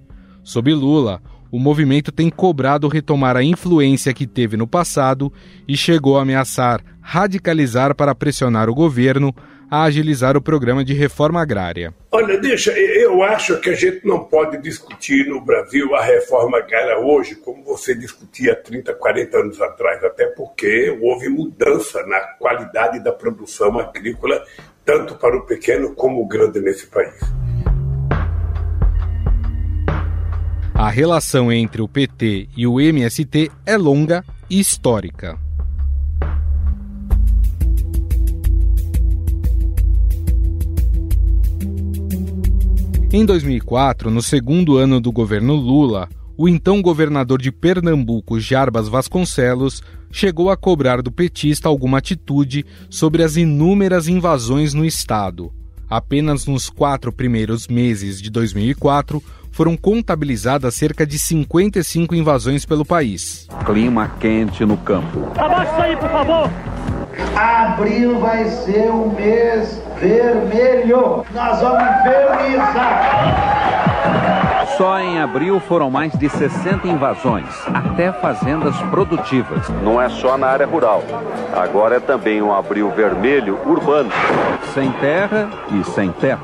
Sob 0.43 0.75
Lula, 0.75 1.23
o 1.53 1.59
movimento 1.61 2.11
tem 2.11 2.29
cobrado 2.29 2.89
retomar 2.89 3.37
a 3.37 3.45
influência 3.45 4.13
que 4.13 4.27
teve 4.27 4.57
no 4.57 4.67
passado 4.67 5.33
e 5.69 5.77
chegou 5.77 6.19
a 6.19 6.23
ameaçar 6.23 6.83
radicalizar 7.01 7.95
para 7.95 8.13
pressionar 8.13 8.69
o 8.69 8.75
governo 8.75 9.33
a 9.73 9.85
agilizar 9.85 10.37
o 10.37 10.43
programa 10.43 10.85
de 10.85 10.93
reforma 10.93 11.41
agrária. 11.41 11.95
Olha, 12.11 12.39
deixa, 12.39 12.73
eu 12.73 13.23
acho 13.23 13.59
que 13.59 13.71
a 13.71 13.75
gente 13.75 14.07
não 14.07 14.23
pode 14.23 14.59
discutir 14.59 15.27
no 15.27 15.41
Brasil 15.41 15.95
a 15.95 16.05
reforma 16.05 16.59
agrária 16.59 16.99
hoje 16.99 17.37
como 17.37 17.65
você 17.65 17.95
discutia 17.95 18.55
30, 18.55 18.93
40 18.93 19.39
anos 19.39 19.63
atrás, 19.63 20.05
até 20.05 20.27
porque 20.27 20.95
houve 21.01 21.31
mudança 21.31 22.07
na 22.07 22.21
qualidade 22.39 23.03
da 23.03 23.13
produção 23.13 23.79
agrícola, 23.79 24.45
tanto 24.85 25.15
para 25.15 25.39
o 25.39 25.47
pequeno 25.47 25.95
como 25.95 26.21
o 26.21 26.29
grande 26.29 26.61
nesse 26.61 26.87
país. 26.89 27.19
A 30.75 30.91
relação 30.91 31.51
entre 31.51 31.81
o 31.81 31.89
PT 31.89 32.49
e 32.55 32.67
o 32.67 32.79
MST 32.79 33.51
é 33.65 33.79
longa 33.79 34.23
e 34.51 34.61
histórica. 34.61 35.39
Em 43.15 43.27
2004, 43.27 44.11
no 44.11 44.23
segundo 44.23 44.79
ano 44.79 44.99
do 44.99 45.13
governo 45.13 45.55
Lula, 45.55 46.09
o 46.35 46.49
então 46.49 46.81
governador 46.81 47.43
de 47.43 47.53
Pernambuco, 47.53 48.41
Jarbas 48.41 48.89
Vasconcelos, 48.89 49.83
chegou 50.11 50.51
a 50.51 50.57
cobrar 50.57 51.03
do 51.03 51.13
petista 51.13 51.69
alguma 51.69 51.99
atitude 51.99 52.65
sobre 52.89 53.23
as 53.23 53.37
inúmeras 53.37 54.09
invasões 54.09 54.73
no 54.73 54.83
estado. 54.83 55.53
Apenas 55.91 56.47
nos 56.47 56.71
quatro 56.71 57.13
primeiros 57.13 57.69
meses 57.69 58.19
de 58.19 58.31
2004 58.31 59.23
foram 59.51 59.77
contabilizadas 59.77 60.75
cerca 60.75 61.07
de 61.07 61.19
55 61.19 62.15
invasões 62.15 62.65
pelo 62.65 62.83
país. 62.83 63.47
Clima 63.67 64.09
quente 64.21 64.65
no 64.65 64.79
campo. 64.79 65.31
Abaixa 65.37 65.71
isso 65.71 65.83
aí, 65.83 65.97
por 65.99 66.09
favor! 66.09 66.82
Abril 67.37 68.19
vai 68.19 68.45
ser 68.45 68.91
um 68.91 69.09
mês 69.09 69.83
vermelho. 69.99 71.25
Nós 71.35 71.61
vamos 71.61 72.03
vernizar. 72.05 73.63
Só 74.77 74.99
em 74.99 75.21
abril 75.21 75.61
foram 75.61 75.91
mais 75.91 76.13
de 76.15 76.29
60 76.29 76.89
invasões, 76.89 77.47
até 77.73 78.11
fazendas 78.13 78.75
produtivas. 78.91 79.69
Não 79.83 80.01
é 80.01 80.09
só 80.09 80.37
na 80.39 80.47
área 80.49 80.67
rural. 80.67 81.03
Agora 81.55 81.97
é 81.97 82.01
também 82.01 82.41
um 82.43 82.53
abril 82.53 82.91
vermelho 82.91 83.59
urbano. 83.67 84.11
Sem 84.75 84.91
terra 84.93 85.51
e 85.71 85.85
sem 85.85 86.11
terra. 86.13 86.41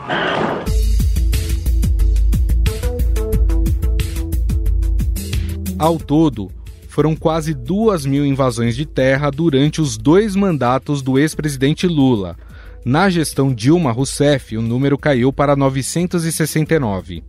Ao 5.78 5.97
todo, 5.97 6.50
foram 6.99 7.14
quase 7.14 7.55
duas 7.55 8.05
mil 8.05 8.26
invasões 8.26 8.75
de 8.75 8.85
terra 8.85 9.31
durante 9.31 9.81
os 9.81 9.97
dois 9.97 10.35
mandatos 10.35 11.00
do 11.00 11.17
ex-presidente 11.17 11.87
Lula. 11.87 12.37
Na 12.85 13.09
gestão 13.09 13.55
Dilma 13.55 13.93
Rousseff, 13.93 14.57
o 14.57 14.61
número 14.61 14.99
caiu 14.99 15.33
para 15.33 15.55
969. 15.55 17.23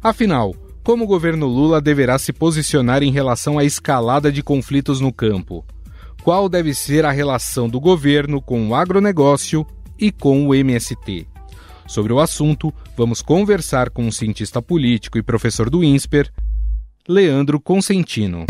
Afinal, 0.00 0.54
como 0.84 1.02
o 1.02 1.06
governo 1.08 1.48
Lula 1.48 1.80
deverá 1.80 2.16
se 2.16 2.32
posicionar 2.32 3.02
em 3.02 3.10
relação 3.10 3.58
à 3.58 3.64
escalada 3.64 4.30
de 4.30 4.40
conflitos 4.40 5.00
no 5.00 5.12
campo? 5.12 5.66
Qual 6.22 6.48
deve 6.48 6.72
ser 6.72 7.04
a 7.04 7.10
relação 7.10 7.68
do 7.68 7.80
governo 7.80 8.40
com 8.40 8.68
o 8.68 8.74
agronegócio 8.76 9.66
e 9.98 10.12
com 10.12 10.46
o 10.46 10.54
MST? 10.54 11.26
Sobre 11.88 12.12
o 12.12 12.20
assunto, 12.20 12.72
vamos 12.96 13.20
conversar 13.20 13.90
com 13.90 14.06
o 14.06 14.12
cientista 14.12 14.62
político 14.62 15.18
e 15.18 15.24
professor 15.24 15.68
do 15.68 15.82
INSPER, 15.82 16.30
Leandro 17.08 17.58
Consentino. 17.58 18.46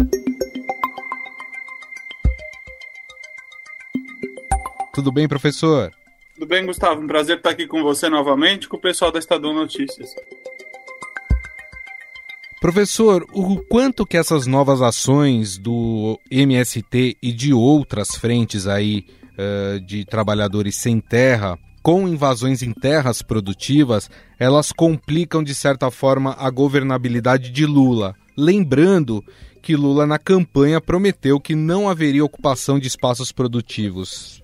Tudo 4.99 5.13
bem, 5.13 5.29
professor? 5.29 5.93
Tudo 6.35 6.45
bem, 6.45 6.67
Gustavo? 6.67 7.01
Um 7.01 7.07
prazer 7.07 7.37
estar 7.37 7.51
aqui 7.51 7.69
com 7.69 7.85
você 7.85 8.09
novamente, 8.09 8.69
com 8.69 8.77
o 8.77 8.81
pessoal 8.81 9.13
da 9.13 9.21
Estadão 9.21 9.55
Notícias. 9.55 10.13
Professor, 12.61 13.25
o 13.33 13.61
quanto 13.69 14.05
que 14.05 14.17
essas 14.17 14.49
novas 14.49 14.83
ações 14.83 15.57
do 15.57 16.19
MST 16.29 17.17
e 17.23 17.33
de 17.33 17.55
outras 17.55 18.17
frentes 18.17 18.67
aí 18.67 19.07
uh, 19.39 19.79
de 19.79 20.05
trabalhadores 20.05 20.75
sem 20.75 20.99
terra, 20.99 21.57
com 21.81 22.09
invasões 22.09 22.61
em 22.61 22.73
terras 22.73 23.23
produtivas, 23.23 24.11
elas 24.37 24.73
complicam 24.73 25.45
de 25.45 25.55
certa 25.55 25.93
forma 25.93 26.35
a 26.37 26.51
governabilidade 26.51 27.53
de 27.53 27.65
Lula. 27.65 28.17
Lembrando 28.37 29.25
que 29.63 29.77
Lula 29.77 30.09
na 30.09 30.19
campanha 30.19 30.81
prometeu 30.81 31.39
que 31.39 31.55
não 31.55 31.89
haveria 31.89 32.25
ocupação 32.25 32.81
de 32.81 32.89
espaços 32.89 33.31
produtivos. 33.31 34.43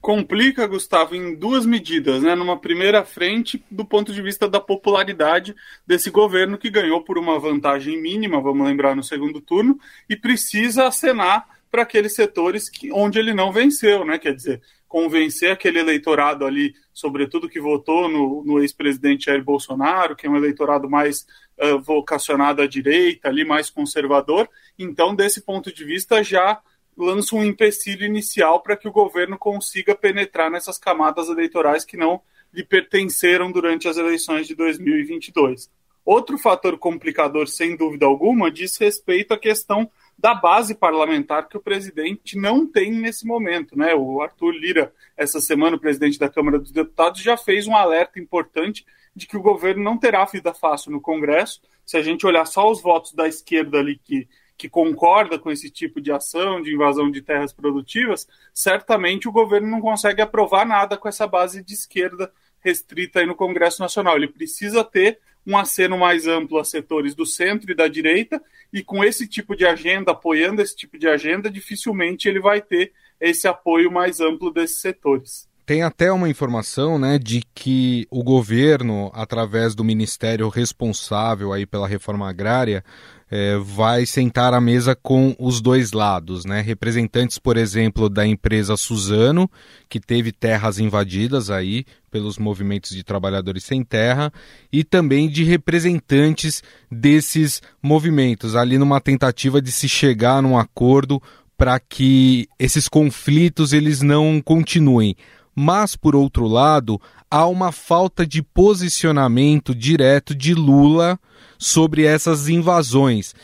Complica, 0.00 0.66
Gustavo, 0.66 1.14
em 1.14 1.34
duas 1.34 1.66
medidas, 1.66 2.22
né? 2.22 2.34
Numa 2.34 2.58
primeira 2.58 3.04
frente, 3.04 3.62
do 3.70 3.84
ponto 3.84 4.12
de 4.12 4.22
vista 4.22 4.48
da 4.48 4.60
popularidade 4.60 5.54
desse 5.86 6.10
governo 6.10 6.58
que 6.58 6.70
ganhou 6.70 7.02
por 7.02 7.18
uma 7.18 7.38
vantagem 7.38 8.00
mínima, 8.00 8.40
vamos 8.40 8.66
lembrar, 8.66 8.94
no 8.94 9.02
segundo 9.02 9.40
turno, 9.40 9.78
e 10.08 10.16
precisa 10.16 10.86
acenar 10.86 11.46
para 11.70 11.82
aqueles 11.82 12.14
setores 12.14 12.68
que, 12.68 12.90
onde 12.92 13.18
ele 13.18 13.34
não 13.34 13.52
venceu, 13.52 14.04
né? 14.04 14.18
Quer 14.18 14.34
dizer, 14.34 14.62
convencer 14.86 15.50
aquele 15.50 15.80
eleitorado 15.80 16.46
ali, 16.46 16.74
sobretudo 16.94 17.48
que 17.48 17.60
votou 17.60 18.08
no, 18.08 18.42
no 18.44 18.60
ex-presidente 18.60 19.26
Jair 19.26 19.44
Bolsonaro, 19.44 20.16
que 20.16 20.26
é 20.26 20.30
um 20.30 20.36
eleitorado 20.36 20.88
mais 20.88 21.26
uh, 21.58 21.78
vocacionado 21.78 22.62
à 22.62 22.66
direita, 22.66 23.28
ali 23.28 23.44
mais 23.44 23.68
conservador. 23.68 24.48
Então, 24.78 25.14
desse 25.14 25.42
ponto 25.42 25.72
de 25.72 25.84
vista, 25.84 26.22
já 26.22 26.58
lança 26.98 27.36
um 27.36 27.44
empecilho 27.44 28.04
inicial 28.04 28.60
para 28.60 28.76
que 28.76 28.88
o 28.88 28.92
governo 28.92 29.38
consiga 29.38 29.94
penetrar 29.94 30.50
nessas 30.50 30.78
camadas 30.78 31.28
eleitorais 31.28 31.84
que 31.84 31.96
não 31.96 32.20
lhe 32.52 32.64
pertenceram 32.64 33.52
durante 33.52 33.86
as 33.86 33.96
eleições 33.96 34.48
de 34.48 34.54
2022. 34.54 35.70
Outro 36.04 36.38
fator 36.38 36.76
complicador, 36.78 37.46
sem 37.46 37.76
dúvida 37.76 38.06
alguma, 38.06 38.50
diz 38.50 38.76
respeito 38.78 39.34
à 39.34 39.38
questão 39.38 39.90
da 40.18 40.34
base 40.34 40.74
parlamentar 40.74 41.46
que 41.46 41.56
o 41.56 41.60
presidente 41.60 42.36
não 42.36 42.66
tem 42.66 42.90
nesse 42.90 43.26
momento. 43.26 43.78
Né? 43.78 43.94
O 43.94 44.20
Arthur 44.20 44.52
Lira, 44.52 44.92
essa 45.16 45.40
semana, 45.40 45.76
o 45.76 45.80
presidente 45.80 46.18
da 46.18 46.28
Câmara 46.28 46.58
dos 46.58 46.72
Deputados, 46.72 47.22
já 47.22 47.36
fez 47.36 47.66
um 47.66 47.76
alerta 47.76 48.18
importante 48.18 48.84
de 49.14 49.26
que 49.26 49.36
o 49.36 49.42
governo 49.42 49.84
não 49.84 49.98
terá 49.98 50.24
vida 50.24 50.52
fácil 50.52 50.90
no 50.90 51.00
Congresso. 51.00 51.60
Se 51.84 51.96
a 51.96 52.02
gente 52.02 52.26
olhar 52.26 52.46
só 52.46 52.68
os 52.70 52.82
votos 52.82 53.12
da 53.12 53.28
esquerda 53.28 53.78
ali 53.78 54.00
que, 54.02 54.26
que 54.58 54.68
concorda 54.68 55.38
com 55.38 55.52
esse 55.52 55.70
tipo 55.70 56.00
de 56.00 56.10
ação, 56.10 56.60
de 56.60 56.74
invasão 56.74 57.08
de 57.08 57.22
terras 57.22 57.52
produtivas, 57.52 58.26
certamente 58.52 59.28
o 59.28 59.32
governo 59.32 59.68
não 59.68 59.80
consegue 59.80 60.20
aprovar 60.20 60.66
nada 60.66 60.96
com 60.96 61.08
essa 61.08 61.28
base 61.28 61.62
de 61.62 61.74
esquerda 61.74 62.32
restrita 62.60 63.20
aí 63.20 63.26
no 63.26 63.36
Congresso 63.36 63.80
Nacional. 63.80 64.16
Ele 64.16 64.26
precisa 64.26 64.82
ter 64.82 65.20
um 65.46 65.56
aceno 65.56 65.96
mais 65.96 66.26
amplo 66.26 66.58
a 66.58 66.64
setores 66.64 67.14
do 67.14 67.24
centro 67.24 67.70
e 67.70 67.74
da 67.74 67.86
direita, 67.86 68.42
e 68.72 68.82
com 68.82 69.02
esse 69.02 69.26
tipo 69.26 69.56
de 69.56 69.64
agenda, 69.64 70.10
apoiando 70.10 70.60
esse 70.60 70.76
tipo 70.76 70.98
de 70.98 71.08
agenda, 71.08 71.48
dificilmente 71.48 72.28
ele 72.28 72.40
vai 72.40 72.60
ter 72.60 72.92
esse 73.20 73.46
apoio 73.46 73.90
mais 73.90 74.20
amplo 74.20 74.52
desses 74.52 74.80
setores. 74.80 75.48
Tem 75.64 75.82
até 75.82 76.10
uma 76.10 76.28
informação 76.28 76.98
né, 76.98 77.18
de 77.18 77.42
que 77.54 78.06
o 78.10 78.24
governo, 78.24 79.10
através 79.14 79.74
do 79.74 79.84
ministério 79.84 80.48
responsável 80.48 81.52
aí 81.52 81.66
pela 81.66 81.86
reforma 81.86 82.28
agrária, 82.28 82.82
é, 83.30 83.56
vai 83.58 84.06
sentar 84.06 84.54
à 84.54 84.60
mesa 84.60 84.94
com 84.94 85.36
os 85.38 85.60
dois 85.60 85.92
lados, 85.92 86.44
né? 86.44 86.60
Representantes, 86.60 87.38
por 87.38 87.56
exemplo, 87.56 88.08
da 88.08 88.26
empresa 88.26 88.76
Suzano, 88.76 89.50
que 89.88 90.00
teve 90.00 90.32
terras 90.32 90.78
invadidas 90.78 91.50
aí 91.50 91.84
pelos 92.10 92.38
movimentos 92.38 92.90
de 92.90 93.04
trabalhadores 93.04 93.64
sem 93.64 93.84
terra, 93.84 94.32
e 94.72 94.82
também 94.82 95.28
de 95.28 95.44
representantes 95.44 96.62
desses 96.90 97.60
movimentos, 97.82 98.56
ali 98.56 98.78
numa 98.78 99.00
tentativa 99.00 99.60
de 99.60 99.70
se 99.70 99.88
chegar 99.88 100.42
num 100.42 100.56
acordo 100.56 101.22
para 101.56 101.78
que 101.80 102.48
esses 102.58 102.88
conflitos 102.88 103.72
eles 103.72 104.00
não 104.00 104.40
continuem. 104.40 105.16
Mas, 105.60 105.96
por 105.96 106.14
outro 106.14 106.46
lado, 106.46 107.00
há 107.28 107.44
uma 107.48 107.72
falta 107.72 108.24
de 108.24 108.40
posicionamento 108.44 109.74
direto 109.74 110.32
de 110.32 110.54
Lula 110.54 111.18
sobre 111.58 112.04
essas 112.04 112.48
invasões. 112.48 113.34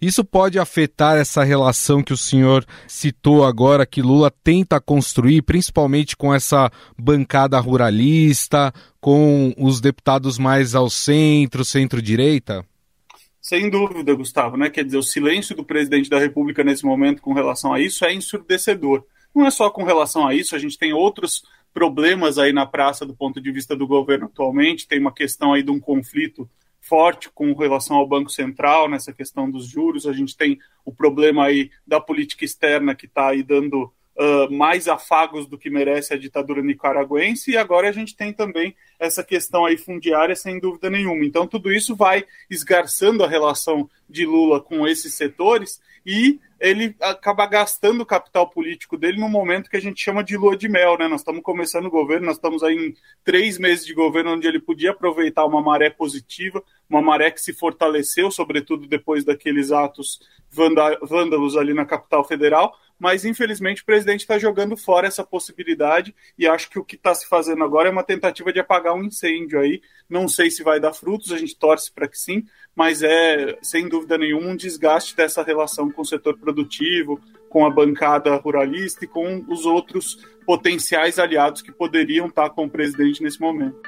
Isso 0.00 0.24
pode 0.24 0.56
afetar 0.56 1.16
essa 1.16 1.42
relação 1.42 2.00
que 2.00 2.12
o 2.12 2.16
senhor 2.16 2.64
citou 2.86 3.44
agora, 3.44 3.84
que 3.84 4.00
Lula 4.00 4.30
tenta 4.30 4.80
construir, 4.80 5.42
principalmente 5.42 6.16
com 6.16 6.32
essa 6.32 6.70
bancada 6.96 7.58
ruralista, 7.58 8.72
com 9.00 9.52
os 9.58 9.80
deputados 9.80 10.38
mais 10.38 10.76
ao 10.76 10.88
centro, 10.88 11.64
centro-direita? 11.64 12.64
Sem 13.40 13.68
dúvida, 13.68 14.14
Gustavo, 14.14 14.56
né? 14.56 14.70
Quer 14.70 14.84
dizer, 14.84 14.98
o 14.98 15.02
silêncio 15.02 15.56
do 15.56 15.64
presidente 15.64 16.08
da 16.08 16.20
República 16.20 16.62
nesse 16.62 16.84
momento 16.84 17.20
com 17.20 17.32
relação 17.32 17.72
a 17.72 17.80
isso 17.80 18.04
é 18.04 18.14
ensurdecedor. 18.14 19.04
Não 19.34 19.44
é 19.44 19.50
só 19.50 19.68
com 19.68 19.82
relação 19.82 20.24
a 20.24 20.32
isso, 20.32 20.54
a 20.54 20.58
gente 20.60 20.78
tem 20.78 20.92
outros 20.92 21.42
problemas 21.74 22.38
aí 22.38 22.52
na 22.52 22.64
praça 22.64 23.04
do 23.04 23.14
ponto 23.14 23.40
de 23.40 23.50
vista 23.50 23.74
do 23.74 23.86
governo 23.86 24.26
atualmente, 24.26 24.86
tem 24.86 25.00
uma 25.00 25.12
questão 25.12 25.52
aí 25.52 25.62
de 25.62 25.72
um 25.72 25.80
conflito 25.80 26.48
forte 26.80 27.28
com 27.30 27.52
relação 27.54 27.96
ao 27.96 28.06
Banco 28.06 28.30
Central, 28.30 28.88
nessa 28.88 29.12
questão 29.12 29.50
dos 29.50 29.66
juros. 29.66 30.06
A 30.06 30.12
gente 30.12 30.36
tem 30.36 30.58
o 30.84 30.92
problema 30.92 31.44
aí 31.44 31.70
da 31.86 31.98
política 32.00 32.44
externa 32.44 32.94
que 32.94 33.06
está 33.06 33.30
aí 33.30 33.42
dando 33.42 33.92
uh, 34.16 34.52
mais 34.52 34.86
afagos 34.86 35.46
do 35.46 35.58
que 35.58 35.70
merece 35.70 36.14
a 36.14 36.18
ditadura 36.18 36.62
nicaragüense, 36.62 37.50
e 37.50 37.56
agora 37.56 37.88
a 37.88 37.92
gente 37.92 38.14
tem 38.14 38.32
também 38.32 38.76
essa 38.98 39.24
questão 39.24 39.64
aí 39.64 39.76
fundiária, 39.76 40.36
sem 40.36 40.60
dúvida 40.60 40.88
nenhuma. 40.88 41.24
Então, 41.24 41.46
tudo 41.46 41.72
isso 41.72 41.96
vai 41.96 42.24
esgarçando 42.50 43.24
a 43.24 43.28
relação 43.28 43.88
de 44.08 44.24
Lula 44.24 44.60
com 44.60 44.86
esses 44.86 45.14
setores 45.14 45.80
e 46.04 46.38
ele 46.60 46.96
acaba 47.00 47.46
gastando 47.46 48.00
o 48.00 48.06
capital 48.06 48.48
político 48.48 48.96
dele 48.96 49.20
no 49.20 49.28
momento 49.28 49.68
que 49.68 49.76
a 49.76 49.80
gente 49.80 50.02
chama 50.02 50.24
de 50.24 50.36
lua 50.36 50.56
de 50.56 50.68
mel, 50.68 50.96
né? 50.96 51.08
Nós 51.08 51.20
estamos 51.20 51.42
começando 51.42 51.86
o 51.86 51.90
governo, 51.90 52.26
nós 52.26 52.36
estamos 52.36 52.62
aí 52.62 52.74
em 52.74 52.94
três 53.22 53.58
meses 53.58 53.84
de 53.84 53.92
governo 53.92 54.32
onde 54.32 54.46
ele 54.46 54.60
podia 54.60 54.92
aproveitar 54.92 55.44
uma 55.44 55.60
maré 55.60 55.90
positiva, 55.90 56.62
uma 56.88 57.02
maré 57.02 57.30
que 57.30 57.40
se 57.40 57.52
fortaleceu, 57.52 58.30
sobretudo 58.30 58.86
depois 58.86 59.24
daqueles 59.24 59.72
atos 59.72 60.20
vândalos 60.50 61.56
ali 61.56 61.74
na 61.74 61.84
capital 61.84 62.24
federal, 62.24 62.74
mas 62.98 63.24
infelizmente 63.24 63.82
o 63.82 63.84
presidente 63.84 64.20
está 64.20 64.38
jogando 64.38 64.76
fora 64.76 65.06
essa 65.06 65.24
possibilidade 65.24 66.14
e 66.38 66.46
acho 66.46 66.70
que 66.70 66.78
o 66.78 66.84
que 66.84 66.96
está 66.96 67.14
se 67.14 67.26
fazendo 67.28 67.64
agora 67.64 67.88
é 67.88 67.92
uma 67.92 68.04
tentativa 68.04 68.52
de 68.52 68.60
apagar 68.60 68.94
um 68.94 69.04
incêndio 69.04 69.60
aí. 69.60 69.80
Não 70.08 70.28
sei 70.28 70.50
se 70.50 70.62
vai 70.62 70.78
dar 70.78 70.92
frutos, 70.92 71.32
a 71.32 71.38
gente 71.38 71.56
torce 71.56 71.92
para 71.92 72.08
que 72.08 72.18
sim, 72.18 72.44
mas 72.74 73.02
é 73.02 73.58
sem 73.62 73.88
dúvida 73.88 74.16
nenhuma 74.16 74.48
um 74.48 74.56
desgaste 74.56 75.16
dessa 75.16 75.42
relação 75.42 75.90
com 75.90 76.02
o 76.02 76.06
setor 76.06 76.38
produtivo, 76.38 77.20
com 77.48 77.64
a 77.64 77.70
bancada 77.70 78.34
ruralista 78.36 79.04
e 79.04 79.08
com 79.08 79.44
os 79.48 79.64
outros 79.64 80.18
potenciais 80.44 81.18
aliados 81.18 81.62
que 81.62 81.72
poderiam 81.72 82.26
estar 82.26 82.50
com 82.50 82.66
o 82.66 82.70
presidente 82.70 83.22
nesse 83.22 83.40
momento. 83.40 83.80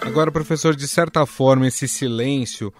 Agora, 0.00 0.30
professor, 0.30 0.76
de 0.76 0.86
certa 0.86 1.26
forma, 1.26 1.66
esse 1.66 1.88
silêncio 1.88 2.72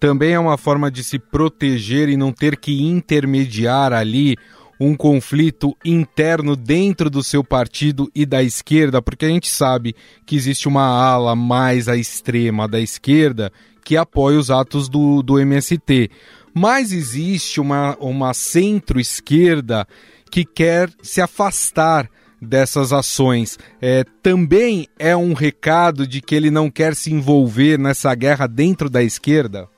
também 0.00 0.32
é 0.32 0.38
uma 0.38 0.56
forma 0.56 0.90
de 0.90 1.04
se 1.04 1.18
proteger 1.18 2.08
e 2.08 2.16
não 2.16 2.32
ter 2.32 2.56
que 2.56 2.82
intermediar 2.82 3.92
ali 3.92 4.34
um 4.80 4.96
conflito 4.96 5.76
interno 5.84 6.56
dentro 6.56 7.10
do 7.10 7.22
seu 7.22 7.44
partido 7.44 8.10
e 8.14 8.24
da 8.24 8.42
esquerda, 8.42 9.02
porque 9.02 9.26
a 9.26 9.28
gente 9.28 9.46
sabe 9.46 9.94
que 10.24 10.34
existe 10.34 10.66
uma 10.66 10.86
ala 10.86 11.36
mais 11.36 11.86
à 11.86 11.98
extrema 11.98 12.66
da 12.66 12.80
esquerda 12.80 13.52
que 13.84 13.94
apoia 13.94 14.38
os 14.38 14.50
atos 14.50 14.88
do, 14.88 15.22
do 15.22 15.38
MST. 15.38 16.10
Mas 16.54 16.92
existe 16.92 17.60
uma, 17.60 17.94
uma 18.00 18.32
centro-esquerda 18.32 19.86
que 20.30 20.46
quer 20.46 20.90
se 21.02 21.20
afastar 21.20 22.08
dessas 22.40 22.90
ações. 22.90 23.58
É, 23.82 24.02
também 24.22 24.88
é 24.98 25.14
um 25.14 25.34
recado 25.34 26.06
de 26.06 26.22
que 26.22 26.34
ele 26.34 26.50
não 26.50 26.70
quer 26.70 26.94
se 26.94 27.12
envolver 27.12 27.78
nessa 27.78 28.14
guerra 28.14 28.46
dentro 28.46 28.88
da 28.88 29.02
esquerda? 29.02 29.68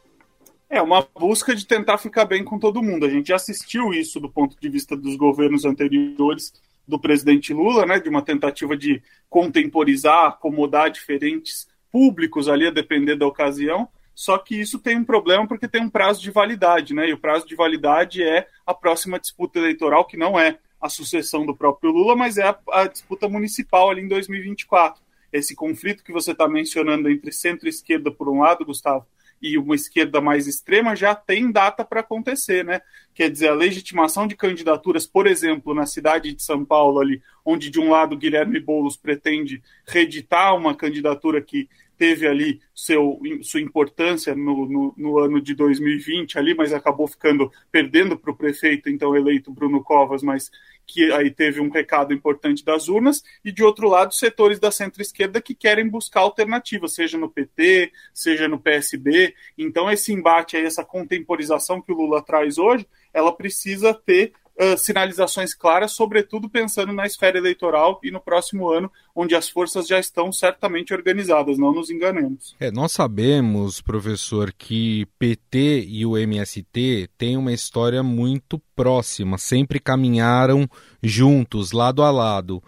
É 0.72 0.80
uma 0.80 1.06
busca 1.14 1.54
de 1.54 1.66
tentar 1.66 1.98
ficar 1.98 2.24
bem 2.24 2.42
com 2.42 2.58
todo 2.58 2.82
mundo. 2.82 3.04
A 3.04 3.10
gente 3.10 3.28
já 3.28 3.36
assistiu 3.36 3.92
isso 3.92 4.18
do 4.18 4.30
ponto 4.30 4.56
de 4.58 4.70
vista 4.70 4.96
dos 4.96 5.16
governos 5.16 5.66
anteriores 5.66 6.50
do 6.88 6.98
presidente 6.98 7.52
Lula, 7.52 7.84
né, 7.84 8.00
de 8.00 8.08
uma 8.08 8.22
tentativa 8.22 8.74
de 8.74 9.02
contemporizar, 9.28 10.28
acomodar 10.28 10.90
diferentes 10.90 11.68
públicos 11.90 12.48
ali 12.48 12.66
a 12.66 12.70
depender 12.70 13.16
da 13.16 13.26
ocasião. 13.26 13.86
Só 14.14 14.38
que 14.38 14.58
isso 14.58 14.78
tem 14.78 14.96
um 14.96 15.04
problema 15.04 15.46
porque 15.46 15.68
tem 15.68 15.82
um 15.82 15.90
prazo 15.90 16.22
de 16.22 16.30
validade, 16.30 16.94
né? 16.94 17.06
E 17.06 17.12
o 17.12 17.18
prazo 17.18 17.46
de 17.46 17.54
validade 17.54 18.22
é 18.22 18.48
a 18.66 18.72
próxima 18.72 19.20
disputa 19.20 19.58
eleitoral, 19.58 20.06
que 20.06 20.16
não 20.16 20.40
é 20.40 20.58
a 20.80 20.88
sucessão 20.88 21.44
do 21.44 21.54
próprio 21.54 21.92
Lula, 21.92 22.16
mas 22.16 22.38
é 22.38 22.44
a, 22.44 22.58
a 22.70 22.86
disputa 22.86 23.28
municipal 23.28 23.90
ali 23.90 24.00
em 24.00 24.08
2024. 24.08 25.02
Esse 25.30 25.54
conflito 25.54 26.02
que 26.02 26.12
você 26.12 26.32
está 26.32 26.48
mencionando 26.48 27.10
entre 27.10 27.30
centro 27.30 27.66
e 27.66 27.68
esquerda, 27.68 28.10
por 28.10 28.26
um 28.26 28.40
lado, 28.40 28.64
Gustavo, 28.64 29.06
e 29.42 29.58
uma 29.58 29.74
esquerda 29.74 30.20
mais 30.20 30.46
extrema 30.46 30.94
já 30.94 31.14
tem 31.14 31.50
data 31.50 31.84
para 31.84 32.00
acontecer, 32.00 32.64
né? 32.64 32.80
Quer 33.12 33.28
dizer, 33.28 33.48
a 33.48 33.54
legitimação 33.54 34.26
de 34.26 34.36
candidaturas, 34.36 35.06
por 35.06 35.26
exemplo, 35.26 35.74
na 35.74 35.84
cidade 35.84 36.32
de 36.32 36.42
São 36.42 36.64
Paulo, 36.64 37.00
ali, 37.00 37.20
onde 37.44 37.68
de 37.68 37.80
um 37.80 37.90
lado 37.90 38.16
Guilherme 38.16 38.60
Boulos 38.60 38.96
pretende 38.96 39.60
reeditar 39.84 40.54
uma 40.56 40.74
candidatura 40.74 41.42
que 41.42 41.68
teve 42.02 42.26
ali 42.26 42.60
seu, 42.74 43.20
sua 43.42 43.60
importância 43.60 44.34
no, 44.34 44.66
no, 44.66 44.94
no, 44.96 45.18
ano 45.20 45.40
de 45.40 45.54
2020 45.54 46.36
ali, 46.36 46.52
mas 46.52 46.72
acabou 46.72 47.06
ficando 47.06 47.48
perdendo 47.70 48.18
para 48.18 48.32
o 48.32 48.36
prefeito 48.36 48.90
então 48.90 49.14
eleito 49.14 49.52
Bruno 49.52 49.80
Covas, 49.84 50.20
mas 50.20 50.50
que 50.84 51.12
aí 51.12 51.30
teve 51.30 51.60
um 51.60 51.70
recado 51.70 52.12
importante 52.12 52.64
das 52.64 52.88
urnas, 52.88 53.22
e 53.44 53.52
de 53.52 53.62
outro 53.62 53.88
lado 53.88 54.12
setores 54.12 54.58
da 54.58 54.72
centro-esquerda 54.72 55.40
que 55.40 55.54
querem 55.54 55.88
buscar 55.88 56.22
alternativas, 56.22 56.92
seja 56.92 57.16
no 57.16 57.30
PT, 57.30 57.92
seja 58.12 58.48
no 58.48 58.58
PSB. 58.58 59.32
Então 59.56 59.88
esse 59.88 60.12
embate 60.12 60.56
aí, 60.56 60.64
essa 60.64 60.84
contemporização 60.84 61.80
que 61.80 61.92
o 61.92 61.94
Lula 61.94 62.20
traz 62.20 62.58
hoje, 62.58 62.84
ela 63.14 63.32
precisa 63.32 63.94
ter 63.94 64.32
uh, 64.60 64.76
sinalizações 64.76 65.54
claras, 65.54 65.92
sobretudo 65.92 66.48
pensando 66.48 66.92
na 66.92 67.06
esfera 67.06 67.38
eleitoral 67.38 68.00
e 68.02 68.10
no 68.10 68.20
próximo 68.20 68.68
ano, 68.70 68.90
onde 69.14 69.34
as 69.34 69.48
forças 69.48 69.86
já 69.86 69.98
estão 69.98 70.32
certamente 70.32 70.92
organizadas, 70.92 71.58
não 71.58 71.72
nos 71.72 71.90
enganemos. 71.90 72.54
É, 72.58 72.70
nós 72.70 72.92
sabemos, 72.92 73.80
professor, 73.80 74.52
que 74.52 75.06
PT 75.18 75.86
e 75.88 76.06
o 76.06 76.16
MST 76.16 77.08
têm 77.16 77.36
uma 77.36 77.52
história 77.52 78.02
muito 78.02 78.58
próxima, 78.74 79.38
sempre 79.38 79.78
caminharam 79.78 80.68
juntos, 81.02 81.72
lado 81.72 82.02
a 82.02 82.10
lado. 82.10 82.62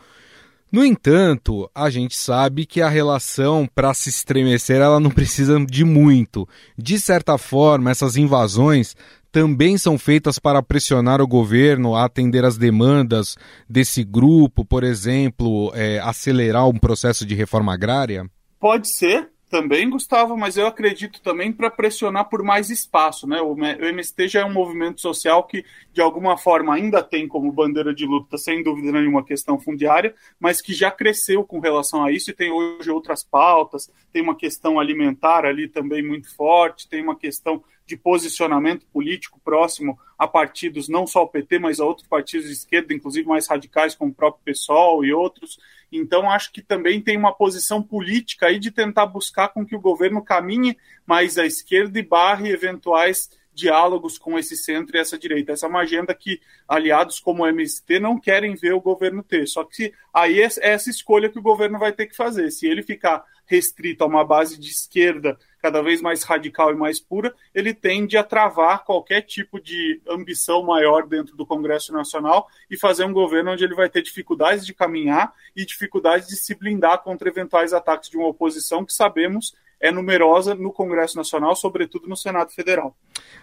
No 0.75 0.85
entanto, 0.85 1.71
a 1.73 1.89
gente 1.89 2.17
sabe 2.17 2.67
que 2.67 2.81
a 2.81 2.89
relação, 2.89 3.65
para 3.73 3.95
se 3.95 4.09
estremecer, 4.09 4.81
ela 4.81 4.99
não 4.99 5.09
precisa 5.13 5.65
de 5.65 5.85
muito. 5.85 6.49
De 6.77 6.99
certa 6.99 7.39
forma, 7.39 7.93
essas 7.93 8.17
invasões 8.17 8.97
também 9.35 9.77
são 9.77 9.99
feitas 9.99 10.39
para 10.39 10.63
pressionar 10.63 11.21
o 11.21 11.27
governo 11.27 11.97
a 11.97 12.05
atender 12.05 12.45
as 12.45 12.57
demandas 12.57 13.37
desse 13.69 14.05
grupo, 14.05 14.65
por 14.65 14.85
exemplo, 14.85 15.73
é, 15.75 15.99
acelerar 15.99 16.69
um 16.69 16.79
processo 16.79 17.27
de 17.27 17.35
reforma 17.35 17.75
agrária? 17.75 18.31
Pode 18.61 18.89
ser, 18.89 19.29
também, 19.51 19.91
Gustavo, 19.91 20.37
mas 20.37 20.57
eu 20.57 20.67
acredito 20.67 21.21
também 21.21 21.53
para 21.53 21.71
pressionar 21.71 22.29
por 22.29 22.43
mais 22.43 22.71
espaço. 22.71 23.27
Né? 23.27 23.41
O 23.41 23.57
MST 23.57 24.29
já 24.29 24.41
é 24.41 24.45
um 24.45 24.53
movimento 24.53 25.01
social 25.01 25.45
que, 25.45 25.65
de 25.93 26.01
alguma 26.01 26.37
forma, 26.37 26.75
ainda 26.75 27.03
tem 27.03 27.27
como 27.27 27.53
bandeira 27.53 27.95
de 27.95 28.07
luta, 28.07 28.39
sem 28.39 28.63
dúvida 28.63 28.93
nenhuma, 28.93 29.25
questão 29.25 29.59
fundiária, 29.59 30.15
mas 30.41 30.61
que 30.61 30.73
já 30.73 30.91
cresceu 30.91 31.45
com 31.45 31.59
relação 31.59 32.05
a 32.05 32.11
isso 32.11 32.31
e 32.31 32.35
tem 32.35 32.51
hoje 32.51 32.91
outras 32.91 33.25
pautas. 33.25 33.91
Tem 34.13 34.23
uma 34.23 34.37
questão 34.37 34.79
alimentar 34.79 35.45
ali 35.45 35.69
também 35.69 36.07
muito 36.07 36.35
forte, 36.35 36.89
tem 36.89 37.03
uma 37.03 37.17
questão 37.17 37.63
de 37.87 37.97
posicionamento 37.97 38.87
político 38.87 39.41
próximo 39.45 39.99
a 40.19 40.27
partidos, 40.27 40.89
não 40.89 41.07
só 41.07 41.25
o 41.25 41.29
PT, 41.29 41.59
mas 41.59 41.81
a 41.81 41.85
outros 41.85 42.07
partidos 42.07 42.47
de 42.47 42.53
esquerda, 42.53 42.95
inclusive 42.95 43.29
mais 43.29 43.47
radicais, 43.47 43.95
como 43.95 44.11
o 44.11 44.15
próprio 44.15 44.43
PSOL 44.45 45.05
e 45.05 45.13
outros. 45.13 45.59
Então, 45.93 46.31
acho 46.31 46.53
que 46.53 46.63
também 46.63 47.01
tem 47.01 47.17
uma 47.17 47.35
posição 47.35 47.83
política 47.83 48.47
aí 48.47 48.59
de 48.59 48.71
tentar 48.71 49.07
buscar 49.07 49.49
com 49.49 49.67
que 49.67 49.77
o 49.77 49.81
governo 49.81 50.23
caminhe 50.23 50.77
mais 51.07 51.37
à 51.37 51.45
esquerda 51.45 51.99
e 51.99 52.03
barre 52.03 52.51
eventuais 52.51 53.31
diálogos 53.55 54.19
com 54.19 54.37
esse 54.39 54.57
centro 54.57 54.97
e 54.97 55.01
essa 55.01 55.17
direita. 55.17 55.53
Essa 55.53 55.67
é 55.67 55.69
uma 55.69 55.81
agenda 55.81 56.13
que 56.13 56.41
aliados 56.67 57.21
como 57.21 57.45
o 57.45 57.47
MST 57.47 58.01
não 58.01 58.19
querem 58.19 58.57
ver 58.57 58.73
o 58.73 58.81
governo 58.81 59.23
ter. 59.23 59.47
Só 59.47 59.63
que 59.63 59.93
aí 60.13 60.41
é 60.41 60.49
essa 60.61 60.91
escolha 60.91 61.29
que 61.29 61.39
o 61.39 61.43
governo 61.43 61.79
vai 61.79 61.93
ter 61.93 62.07
que 62.07 62.17
fazer. 62.17 62.51
Se 62.51 62.67
ele 62.67 62.83
ficar 62.83 63.25
restrito 63.47 64.03
a 64.03 64.07
uma 64.07 64.25
base 64.25 64.59
de 64.59 64.71
esquerda 64.71 65.39
cada 65.65 65.81
vez 65.81 66.03
mais 66.03 66.23
radical 66.23 66.73
e 66.73 66.77
mais 66.77 67.01
pura, 67.01 67.35
ele 67.55 67.73
tende 67.73 68.19
a 68.19 68.23
travar 68.23 68.85
qualquer 68.85 69.23
tipo 69.23 69.59
de 69.59 69.99
ambição 70.07 70.63
maior 70.63 71.07
dentro 71.07 71.35
do 71.35 71.47
Congresso 71.47 71.91
Nacional 71.91 72.47
e 72.71 72.77
fazer 72.77 73.03
um 73.07 73.15
governo 73.15 73.53
onde 73.53 73.65
ele 73.65 73.75
vai 73.75 73.89
ter 73.89 74.03
dificuldades 74.03 74.67
de 74.67 74.75
caminhar 74.75 75.33
e 75.57 75.65
dificuldades 75.65 76.29
de 76.29 76.37
se 76.37 76.55
blindar 76.55 77.03
contra 77.03 77.31
eventuais 77.31 77.73
ataques 77.73 78.11
de 78.11 78.19
uma 78.19 78.29
oposição 78.29 78.85
que 78.85 78.93
sabemos 78.93 79.55
é 79.81 79.91
numerosa 79.91 80.55
no 80.55 80.71
Congresso 80.71 81.17
Nacional, 81.17 81.57
sobretudo 81.57 82.09
no 82.09 82.17
Senado 82.17 82.51
Federal. 82.53 82.95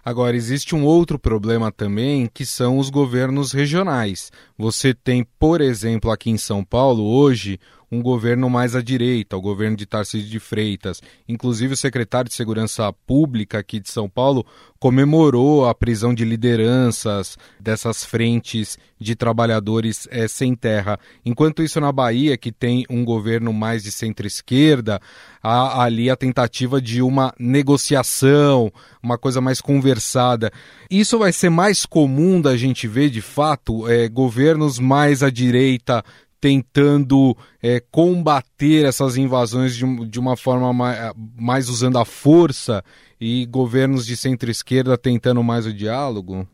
Agora, 0.05 0.35
existe 0.35 0.75
um 0.75 0.85
outro 0.85 1.17
problema 1.17 1.71
também, 1.71 2.29
que 2.31 2.45
são 2.45 2.77
os 2.77 2.89
governos 2.89 3.51
regionais. 3.51 4.31
Você 4.57 4.93
tem, 4.93 5.23
por 5.39 5.59
exemplo, 5.59 6.11
aqui 6.11 6.29
em 6.29 6.37
São 6.37 6.63
Paulo, 6.63 7.03
hoje, 7.03 7.59
um 7.91 8.01
governo 8.01 8.49
mais 8.49 8.73
à 8.73 8.81
direita, 8.81 9.35
o 9.35 9.41
governo 9.41 9.75
de 9.75 9.85
Tarcísio 9.85 10.29
de 10.29 10.39
Freitas. 10.39 11.01
Inclusive, 11.27 11.73
o 11.73 11.77
secretário 11.77 12.29
de 12.29 12.35
Segurança 12.35 12.91
Pública 13.05 13.59
aqui 13.59 13.81
de 13.81 13.91
São 13.91 14.07
Paulo 14.07 14.45
comemorou 14.79 15.67
a 15.67 15.75
prisão 15.75 16.13
de 16.13 16.23
lideranças 16.23 17.37
dessas 17.59 18.05
frentes 18.05 18.79
de 18.97 19.15
trabalhadores 19.15 20.07
é, 20.09 20.27
sem 20.27 20.55
terra. 20.55 20.97
Enquanto 21.25 21.61
isso, 21.61 21.81
na 21.81 21.91
Bahia, 21.91 22.37
que 22.37 22.51
tem 22.51 22.85
um 22.89 23.03
governo 23.03 23.51
mais 23.51 23.83
de 23.83 23.91
centro-esquerda, 23.91 25.01
há 25.43 25.83
ali 25.83 26.09
a 26.09 26.15
tentativa 26.15 26.81
de 26.81 27.01
uma 27.01 27.33
negociação, 27.37 28.71
uma 29.03 29.17
coisa 29.17 29.41
mais 29.41 29.59
conversada. 29.59 30.49
Isso 30.89 31.19
vai 31.19 31.33
ser 31.33 31.49
mais 31.49 31.85
comum 31.85 32.39
da 32.39 32.55
gente 32.55 32.87
ver, 32.87 33.09
de 33.09 33.21
fato, 33.21 33.87
é, 33.89 34.07
governos 34.07 34.79
mais 34.79 35.21
à 35.21 35.29
direita 35.29 36.03
tentando 36.41 37.37
é, 37.61 37.79
combater 37.79 38.83
essas 38.83 39.15
invasões 39.15 39.75
de, 39.75 39.85
de 40.07 40.19
uma 40.19 40.35
forma 40.35 40.73
mais, 40.73 41.13
mais, 41.37 41.69
usando 41.69 41.99
a 41.99 42.03
força 42.03 42.83
e 43.19 43.45
governos 43.45 44.05
de 44.05 44.17
centro-esquerda 44.17 44.97
tentando 44.97 45.43
mais 45.43 45.67
o 45.67 45.73
diálogo? 45.73 46.47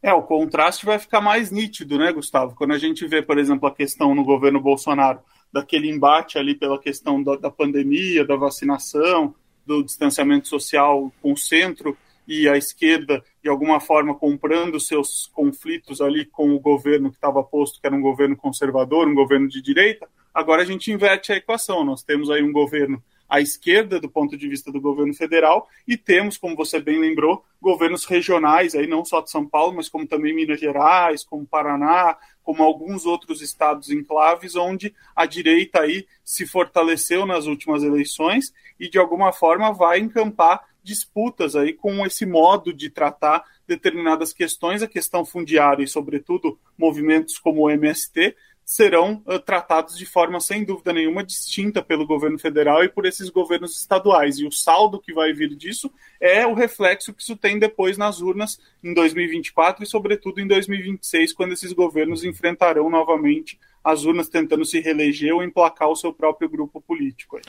É, 0.00 0.14
o 0.14 0.22
contraste 0.22 0.86
vai 0.86 0.98
ficar 0.98 1.20
mais 1.20 1.50
nítido, 1.50 1.98
né, 1.98 2.12
Gustavo? 2.12 2.54
Quando 2.54 2.72
a 2.72 2.78
gente 2.78 3.06
vê, 3.06 3.20
por 3.20 3.36
exemplo, 3.36 3.68
a 3.68 3.74
questão 3.74 4.14
no 4.14 4.24
governo 4.24 4.60
Bolsonaro, 4.60 5.18
daquele 5.52 5.90
embate 5.90 6.38
ali 6.38 6.54
pela 6.54 6.78
questão 6.78 7.22
da, 7.22 7.36
da 7.36 7.50
pandemia, 7.50 8.24
da 8.24 8.36
vacinação, 8.36 9.34
do 9.66 9.82
distanciamento 9.82 10.48
social 10.48 11.12
com 11.20 11.32
o 11.32 11.36
centro, 11.36 11.96
e 12.26 12.48
a 12.48 12.56
esquerda, 12.56 13.22
de 13.42 13.48
alguma 13.48 13.80
forma, 13.80 14.14
comprando 14.14 14.80
seus 14.80 15.30
conflitos 15.32 16.00
ali 16.00 16.24
com 16.24 16.54
o 16.54 16.60
governo 16.60 17.10
que 17.10 17.16
estava 17.16 17.42
posto, 17.42 17.80
que 17.80 17.86
era 17.86 17.96
um 17.96 18.00
governo 18.00 18.36
conservador, 18.36 19.08
um 19.08 19.14
governo 19.14 19.48
de 19.48 19.60
direita, 19.60 20.08
agora 20.32 20.62
a 20.62 20.64
gente 20.64 20.92
inverte 20.92 21.32
a 21.32 21.36
equação. 21.36 21.84
Nós 21.84 22.02
temos 22.02 22.30
aí 22.30 22.42
um 22.42 22.52
governo 22.52 23.02
à 23.32 23.40
esquerda 23.40 23.98
do 23.98 24.10
ponto 24.10 24.36
de 24.36 24.46
vista 24.46 24.70
do 24.70 24.78
governo 24.78 25.14
federal 25.14 25.66
e 25.88 25.96
temos, 25.96 26.36
como 26.36 26.54
você 26.54 26.78
bem 26.78 27.00
lembrou, 27.00 27.42
governos 27.62 28.04
regionais, 28.04 28.74
aí 28.74 28.86
não 28.86 29.06
só 29.06 29.22
de 29.22 29.30
São 29.30 29.48
Paulo, 29.48 29.76
mas 29.76 29.88
como 29.88 30.06
também 30.06 30.34
Minas 30.34 30.60
Gerais, 30.60 31.24
como 31.24 31.46
Paraná, 31.46 32.18
como 32.44 32.62
alguns 32.62 33.06
outros 33.06 33.40
estados 33.40 33.88
enclaves, 33.88 34.54
onde 34.54 34.94
a 35.16 35.24
direita 35.24 35.80
aí 35.80 36.06
se 36.22 36.46
fortaleceu 36.46 37.24
nas 37.24 37.46
últimas 37.46 37.82
eleições 37.82 38.52
e 38.78 38.90
de 38.90 38.98
alguma 38.98 39.32
forma 39.32 39.72
vai 39.72 39.98
encampar 39.98 40.62
disputas 40.82 41.54
aí 41.56 41.72
com 41.72 42.04
esse 42.04 42.26
modo 42.26 42.72
de 42.72 42.90
tratar 42.90 43.44
determinadas 43.66 44.32
questões, 44.32 44.82
a 44.82 44.88
questão 44.88 45.24
fundiária 45.24 45.82
e, 45.82 45.88
sobretudo, 45.88 46.58
movimentos 46.76 47.38
como 47.38 47.62
o 47.62 47.70
MST, 47.70 48.34
serão 48.64 49.22
uh, 49.26 49.38
tratados 49.38 49.98
de 49.98 50.06
forma, 50.06 50.40
sem 50.40 50.64
dúvida 50.64 50.92
nenhuma, 50.92 51.24
distinta 51.24 51.82
pelo 51.82 52.06
governo 52.06 52.38
federal 52.38 52.82
e 52.82 52.88
por 52.88 53.04
esses 53.04 53.28
governos 53.28 53.78
estaduais. 53.78 54.38
E 54.38 54.46
o 54.46 54.52
saldo 54.52 55.00
que 55.00 55.12
vai 55.12 55.32
vir 55.32 55.54
disso 55.54 55.92
é 56.20 56.46
o 56.46 56.54
reflexo 56.54 57.12
que 57.12 57.22
isso 57.22 57.36
tem 57.36 57.58
depois 57.58 57.98
nas 57.98 58.20
urnas 58.20 58.60
em 58.82 58.94
2024 58.94 59.82
e, 59.82 59.86
sobretudo, 59.86 60.40
em 60.40 60.46
2026, 60.46 61.32
quando 61.32 61.52
esses 61.52 61.72
governos 61.72 62.24
enfrentarão 62.24 62.88
novamente 62.88 63.58
as 63.84 64.04
urnas 64.04 64.28
tentando 64.28 64.64
se 64.64 64.80
reeleger 64.80 65.34
ou 65.34 65.42
emplacar 65.42 65.88
o 65.88 65.96
seu 65.96 66.12
próprio 66.12 66.48
grupo 66.48 66.80
político. 66.80 67.36
Aí. 67.36 67.42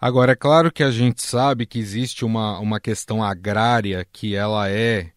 Agora, 0.00 0.32
é 0.32 0.36
claro 0.36 0.70
que 0.70 0.82
a 0.82 0.90
gente 0.90 1.22
sabe 1.22 1.66
que 1.66 1.78
existe 1.78 2.24
uma, 2.24 2.58
uma 2.60 2.78
questão 2.78 3.22
agrária 3.22 4.06
que 4.12 4.34
ela 4.34 4.70
é 4.70 5.10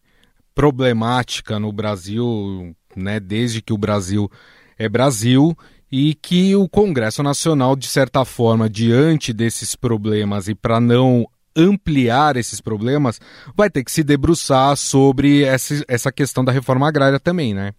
problemática 0.54 1.58
no 1.58 1.72
Brasil, 1.72 2.74
né, 2.96 3.20
desde 3.20 3.62
que 3.62 3.72
o 3.72 3.78
Brasil 3.78 4.30
é 4.76 4.88
Brasil, 4.88 5.56
e 5.90 6.14
que 6.14 6.56
o 6.56 6.68
Congresso 6.68 7.22
Nacional, 7.22 7.76
de 7.76 7.86
certa 7.86 8.24
forma, 8.24 8.68
diante 8.68 9.32
desses 9.32 9.76
problemas 9.76 10.48
e 10.48 10.54
para 10.54 10.80
não 10.80 11.26
ampliar 11.54 12.36
esses 12.36 12.60
problemas, 12.60 13.20
vai 13.54 13.68
ter 13.70 13.84
que 13.84 13.92
se 13.92 14.02
debruçar 14.02 14.76
sobre 14.76 15.44
essa, 15.44 15.84
essa 15.86 16.10
questão 16.10 16.44
da 16.44 16.50
reforma 16.50 16.88
agrária 16.88 17.20
também, 17.20 17.54
né? 17.54 17.72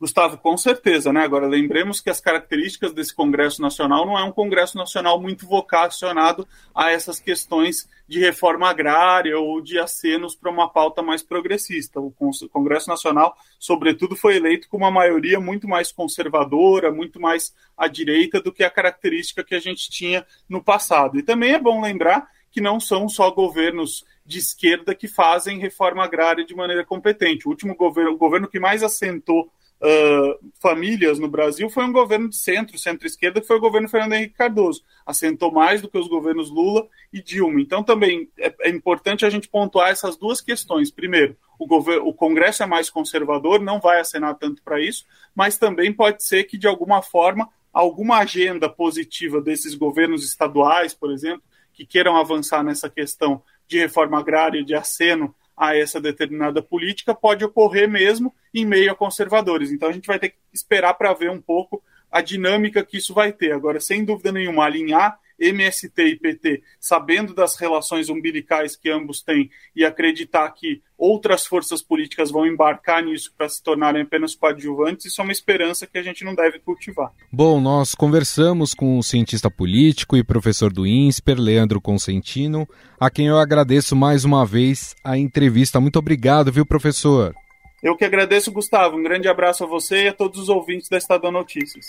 Gustavo, 0.00 0.38
com 0.38 0.56
certeza, 0.56 1.12
né? 1.12 1.22
Agora, 1.22 1.46
lembremos 1.46 2.00
que 2.00 2.08
as 2.08 2.22
características 2.22 2.94
desse 2.94 3.14
Congresso 3.14 3.60
Nacional 3.60 4.06
não 4.06 4.18
é 4.18 4.24
um 4.24 4.32
Congresso 4.32 4.78
Nacional 4.78 5.20
muito 5.20 5.46
vocacionado 5.46 6.48
a 6.74 6.90
essas 6.90 7.20
questões 7.20 7.86
de 8.08 8.18
reforma 8.18 8.66
agrária 8.66 9.38
ou 9.38 9.60
de 9.60 9.78
acenos 9.78 10.34
para 10.34 10.50
uma 10.50 10.70
pauta 10.70 11.02
mais 11.02 11.22
progressista. 11.22 12.00
O 12.00 12.10
Congresso 12.50 12.88
Nacional, 12.88 13.36
sobretudo, 13.58 14.16
foi 14.16 14.36
eleito 14.36 14.70
com 14.70 14.78
uma 14.78 14.90
maioria 14.90 15.38
muito 15.38 15.68
mais 15.68 15.92
conservadora, 15.92 16.90
muito 16.90 17.20
mais 17.20 17.54
à 17.76 17.86
direita 17.86 18.40
do 18.40 18.50
que 18.50 18.64
a 18.64 18.70
característica 18.70 19.44
que 19.44 19.54
a 19.54 19.60
gente 19.60 19.90
tinha 19.90 20.26
no 20.48 20.64
passado. 20.64 21.18
E 21.18 21.22
também 21.22 21.52
é 21.52 21.58
bom 21.58 21.78
lembrar 21.78 22.26
que 22.50 22.62
não 22.62 22.80
são 22.80 23.06
só 23.06 23.30
governos 23.30 24.06
de 24.24 24.38
esquerda 24.38 24.94
que 24.94 25.06
fazem 25.06 25.58
reforma 25.58 26.02
agrária 26.02 26.44
de 26.44 26.54
maneira 26.54 26.86
competente. 26.86 27.46
O 27.46 27.50
último 27.50 27.76
governo, 27.76 28.12
o 28.12 28.16
governo 28.16 28.48
que 28.48 28.58
mais 28.58 28.82
assentou 28.82 29.52
uh, 29.80 30.50
famílias 30.60 31.18
no 31.18 31.28
Brasil 31.28 31.68
foi 31.70 31.84
um 31.84 31.92
governo 31.92 32.28
de 32.28 32.36
centro, 32.36 32.78
centro-esquerda, 32.78 33.40
que 33.40 33.46
foi 33.46 33.56
o 33.56 33.60
governo 33.60 33.88
Fernando 33.88 34.12
Henrique 34.12 34.34
Cardoso. 34.34 34.82
Assentou 35.04 35.50
mais 35.50 35.80
do 35.80 35.88
que 35.88 35.98
os 35.98 36.08
governos 36.08 36.50
Lula 36.50 36.86
e 37.12 37.22
Dilma. 37.22 37.60
Então, 37.60 37.82
também 37.82 38.28
é, 38.38 38.54
é 38.60 38.70
importante 38.70 39.24
a 39.24 39.30
gente 39.30 39.48
pontuar 39.48 39.90
essas 39.90 40.16
duas 40.16 40.40
questões. 40.40 40.90
Primeiro, 40.90 41.36
o, 41.58 41.66
o 42.08 42.14
Congresso 42.14 42.62
é 42.62 42.66
mais 42.66 42.88
conservador, 42.90 43.60
não 43.60 43.80
vai 43.80 44.00
acenar 44.00 44.34
tanto 44.36 44.62
para 44.62 44.80
isso, 44.80 45.04
mas 45.34 45.58
também 45.58 45.92
pode 45.92 46.24
ser 46.24 46.44
que, 46.44 46.58
de 46.58 46.66
alguma 46.66 47.02
forma, 47.02 47.48
alguma 47.72 48.18
agenda 48.18 48.68
positiva 48.68 49.40
desses 49.40 49.74
governos 49.74 50.24
estaduais, 50.24 50.94
por 50.94 51.10
exemplo, 51.12 51.42
que 51.72 51.86
queiram 51.86 52.16
avançar 52.16 52.62
nessa 52.62 52.90
questão 52.90 53.42
de 53.66 53.78
reforma 53.78 54.18
agrária, 54.18 54.64
de 54.64 54.74
aceno 54.74 55.34
a 55.60 55.76
essa 55.76 56.00
determinada 56.00 56.62
política 56.62 57.14
pode 57.14 57.44
ocorrer 57.44 57.86
mesmo 57.86 58.34
em 58.54 58.64
meio 58.64 58.90
a 58.90 58.94
conservadores. 58.94 59.70
Então 59.70 59.90
a 59.90 59.92
gente 59.92 60.06
vai 60.06 60.18
ter 60.18 60.30
que 60.30 60.36
esperar 60.50 60.94
para 60.94 61.12
ver 61.12 61.30
um 61.30 61.40
pouco 61.40 61.82
a 62.10 62.22
dinâmica 62.22 62.82
que 62.82 62.96
isso 62.96 63.12
vai 63.12 63.30
ter. 63.30 63.52
Agora, 63.52 63.78
sem 63.78 64.02
dúvida 64.02 64.32
nenhuma, 64.32 64.64
alinhar 64.64 65.20
MST 65.40 66.02
e 66.02 66.16
PT, 66.16 66.62
sabendo 66.78 67.34
das 67.34 67.56
relações 67.56 68.08
umbilicais 68.10 68.76
que 68.76 68.90
ambos 68.90 69.22
têm 69.22 69.50
e 69.74 69.84
acreditar 69.84 70.50
que 70.50 70.82
outras 70.98 71.46
forças 71.46 71.80
políticas 71.80 72.30
vão 72.30 72.46
embarcar 72.46 73.02
nisso 73.02 73.32
para 73.36 73.48
se 73.48 73.62
tornarem 73.62 74.02
apenas 74.02 74.34
coadjuvantes, 74.34 75.06
isso 75.06 75.20
é 75.20 75.24
uma 75.24 75.32
esperança 75.32 75.86
que 75.86 75.96
a 75.96 76.02
gente 76.02 76.24
não 76.24 76.34
deve 76.34 76.58
cultivar. 76.58 77.10
Bom, 77.32 77.58
nós 77.58 77.94
conversamos 77.94 78.74
com 78.74 78.98
o 78.98 79.02
cientista 79.02 79.50
político 79.50 80.16
e 80.16 80.22
professor 80.22 80.70
do 80.70 80.86
INSPER, 80.86 81.40
Leandro 81.40 81.80
Consentino, 81.80 82.68
a 82.98 83.08
quem 83.08 83.28
eu 83.28 83.38
agradeço 83.38 83.96
mais 83.96 84.24
uma 84.24 84.44
vez 84.44 84.94
a 85.02 85.16
entrevista. 85.16 85.80
Muito 85.80 85.98
obrigado, 85.98 86.52
viu, 86.52 86.66
professor? 86.66 87.34
Eu 87.82 87.96
que 87.96 88.04
agradeço, 88.04 88.52
Gustavo. 88.52 88.98
Um 88.98 89.02
grande 89.02 89.26
abraço 89.26 89.64
a 89.64 89.66
você 89.66 90.04
e 90.04 90.08
a 90.08 90.12
todos 90.12 90.38
os 90.38 90.48
ouvintes 90.50 90.88
da 90.88 90.98
Estadão 90.98 91.32
Notícias. 91.32 91.86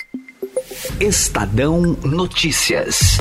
Estadão 0.99 1.81
Notícias. 2.03 3.17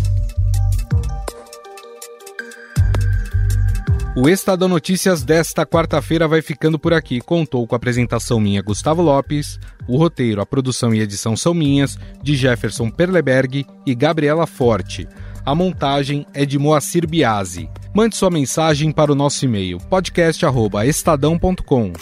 O 4.16 4.28
Estadão 4.28 4.68
Notícias 4.68 5.22
desta 5.22 5.64
quarta-feira 5.64 6.26
vai 6.26 6.42
ficando 6.42 6.80
por 6.80 6.92
aqui. 6.92 7.20
Contou 7.20 7.64
com 7.64 7.74
a 7.74 7.78
apresentação 7.78 8.40
minha, 8.40 8.60
Gustavo 8.60 9.02
Lopes. 9.02 9.60
O 9.86 9.96
roteiro, 9.96 10.40
a 10.40 10.46
produção 10.46 10.92
e 10.92 11.00
edição 11.00 11.36
são 11.36 11.54
minhas, 11.54 11.96
de 12.20 12.34
Jefferson 12.34 12.90
Perleberg 12.90 13.64
e 13.86 13.94
Gabriela 13.94 14.48
Forte. 14.48 15.06
A 15.46 15.54
montagem 15.54 16.26
é 16.34 16.44
de 16.44 16.58
Moacir 16.58 17.08
Biasi. 17.08 17.70
Mande 17.94 18.16
sua 18.16 18.30
mensagem 18.30 18.90
para 18.90 19.12
o 19.12 19.14
nosso 19.14 19.44
e-mail 19.44 19.78
podcast@estadão.com. 19.88 21.92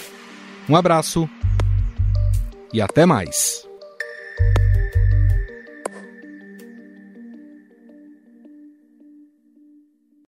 Um 0.67 0.77
abraço 0.77 1.29
e 2.73 2.81
até 2.81 3.05
mais. 3.05 3.69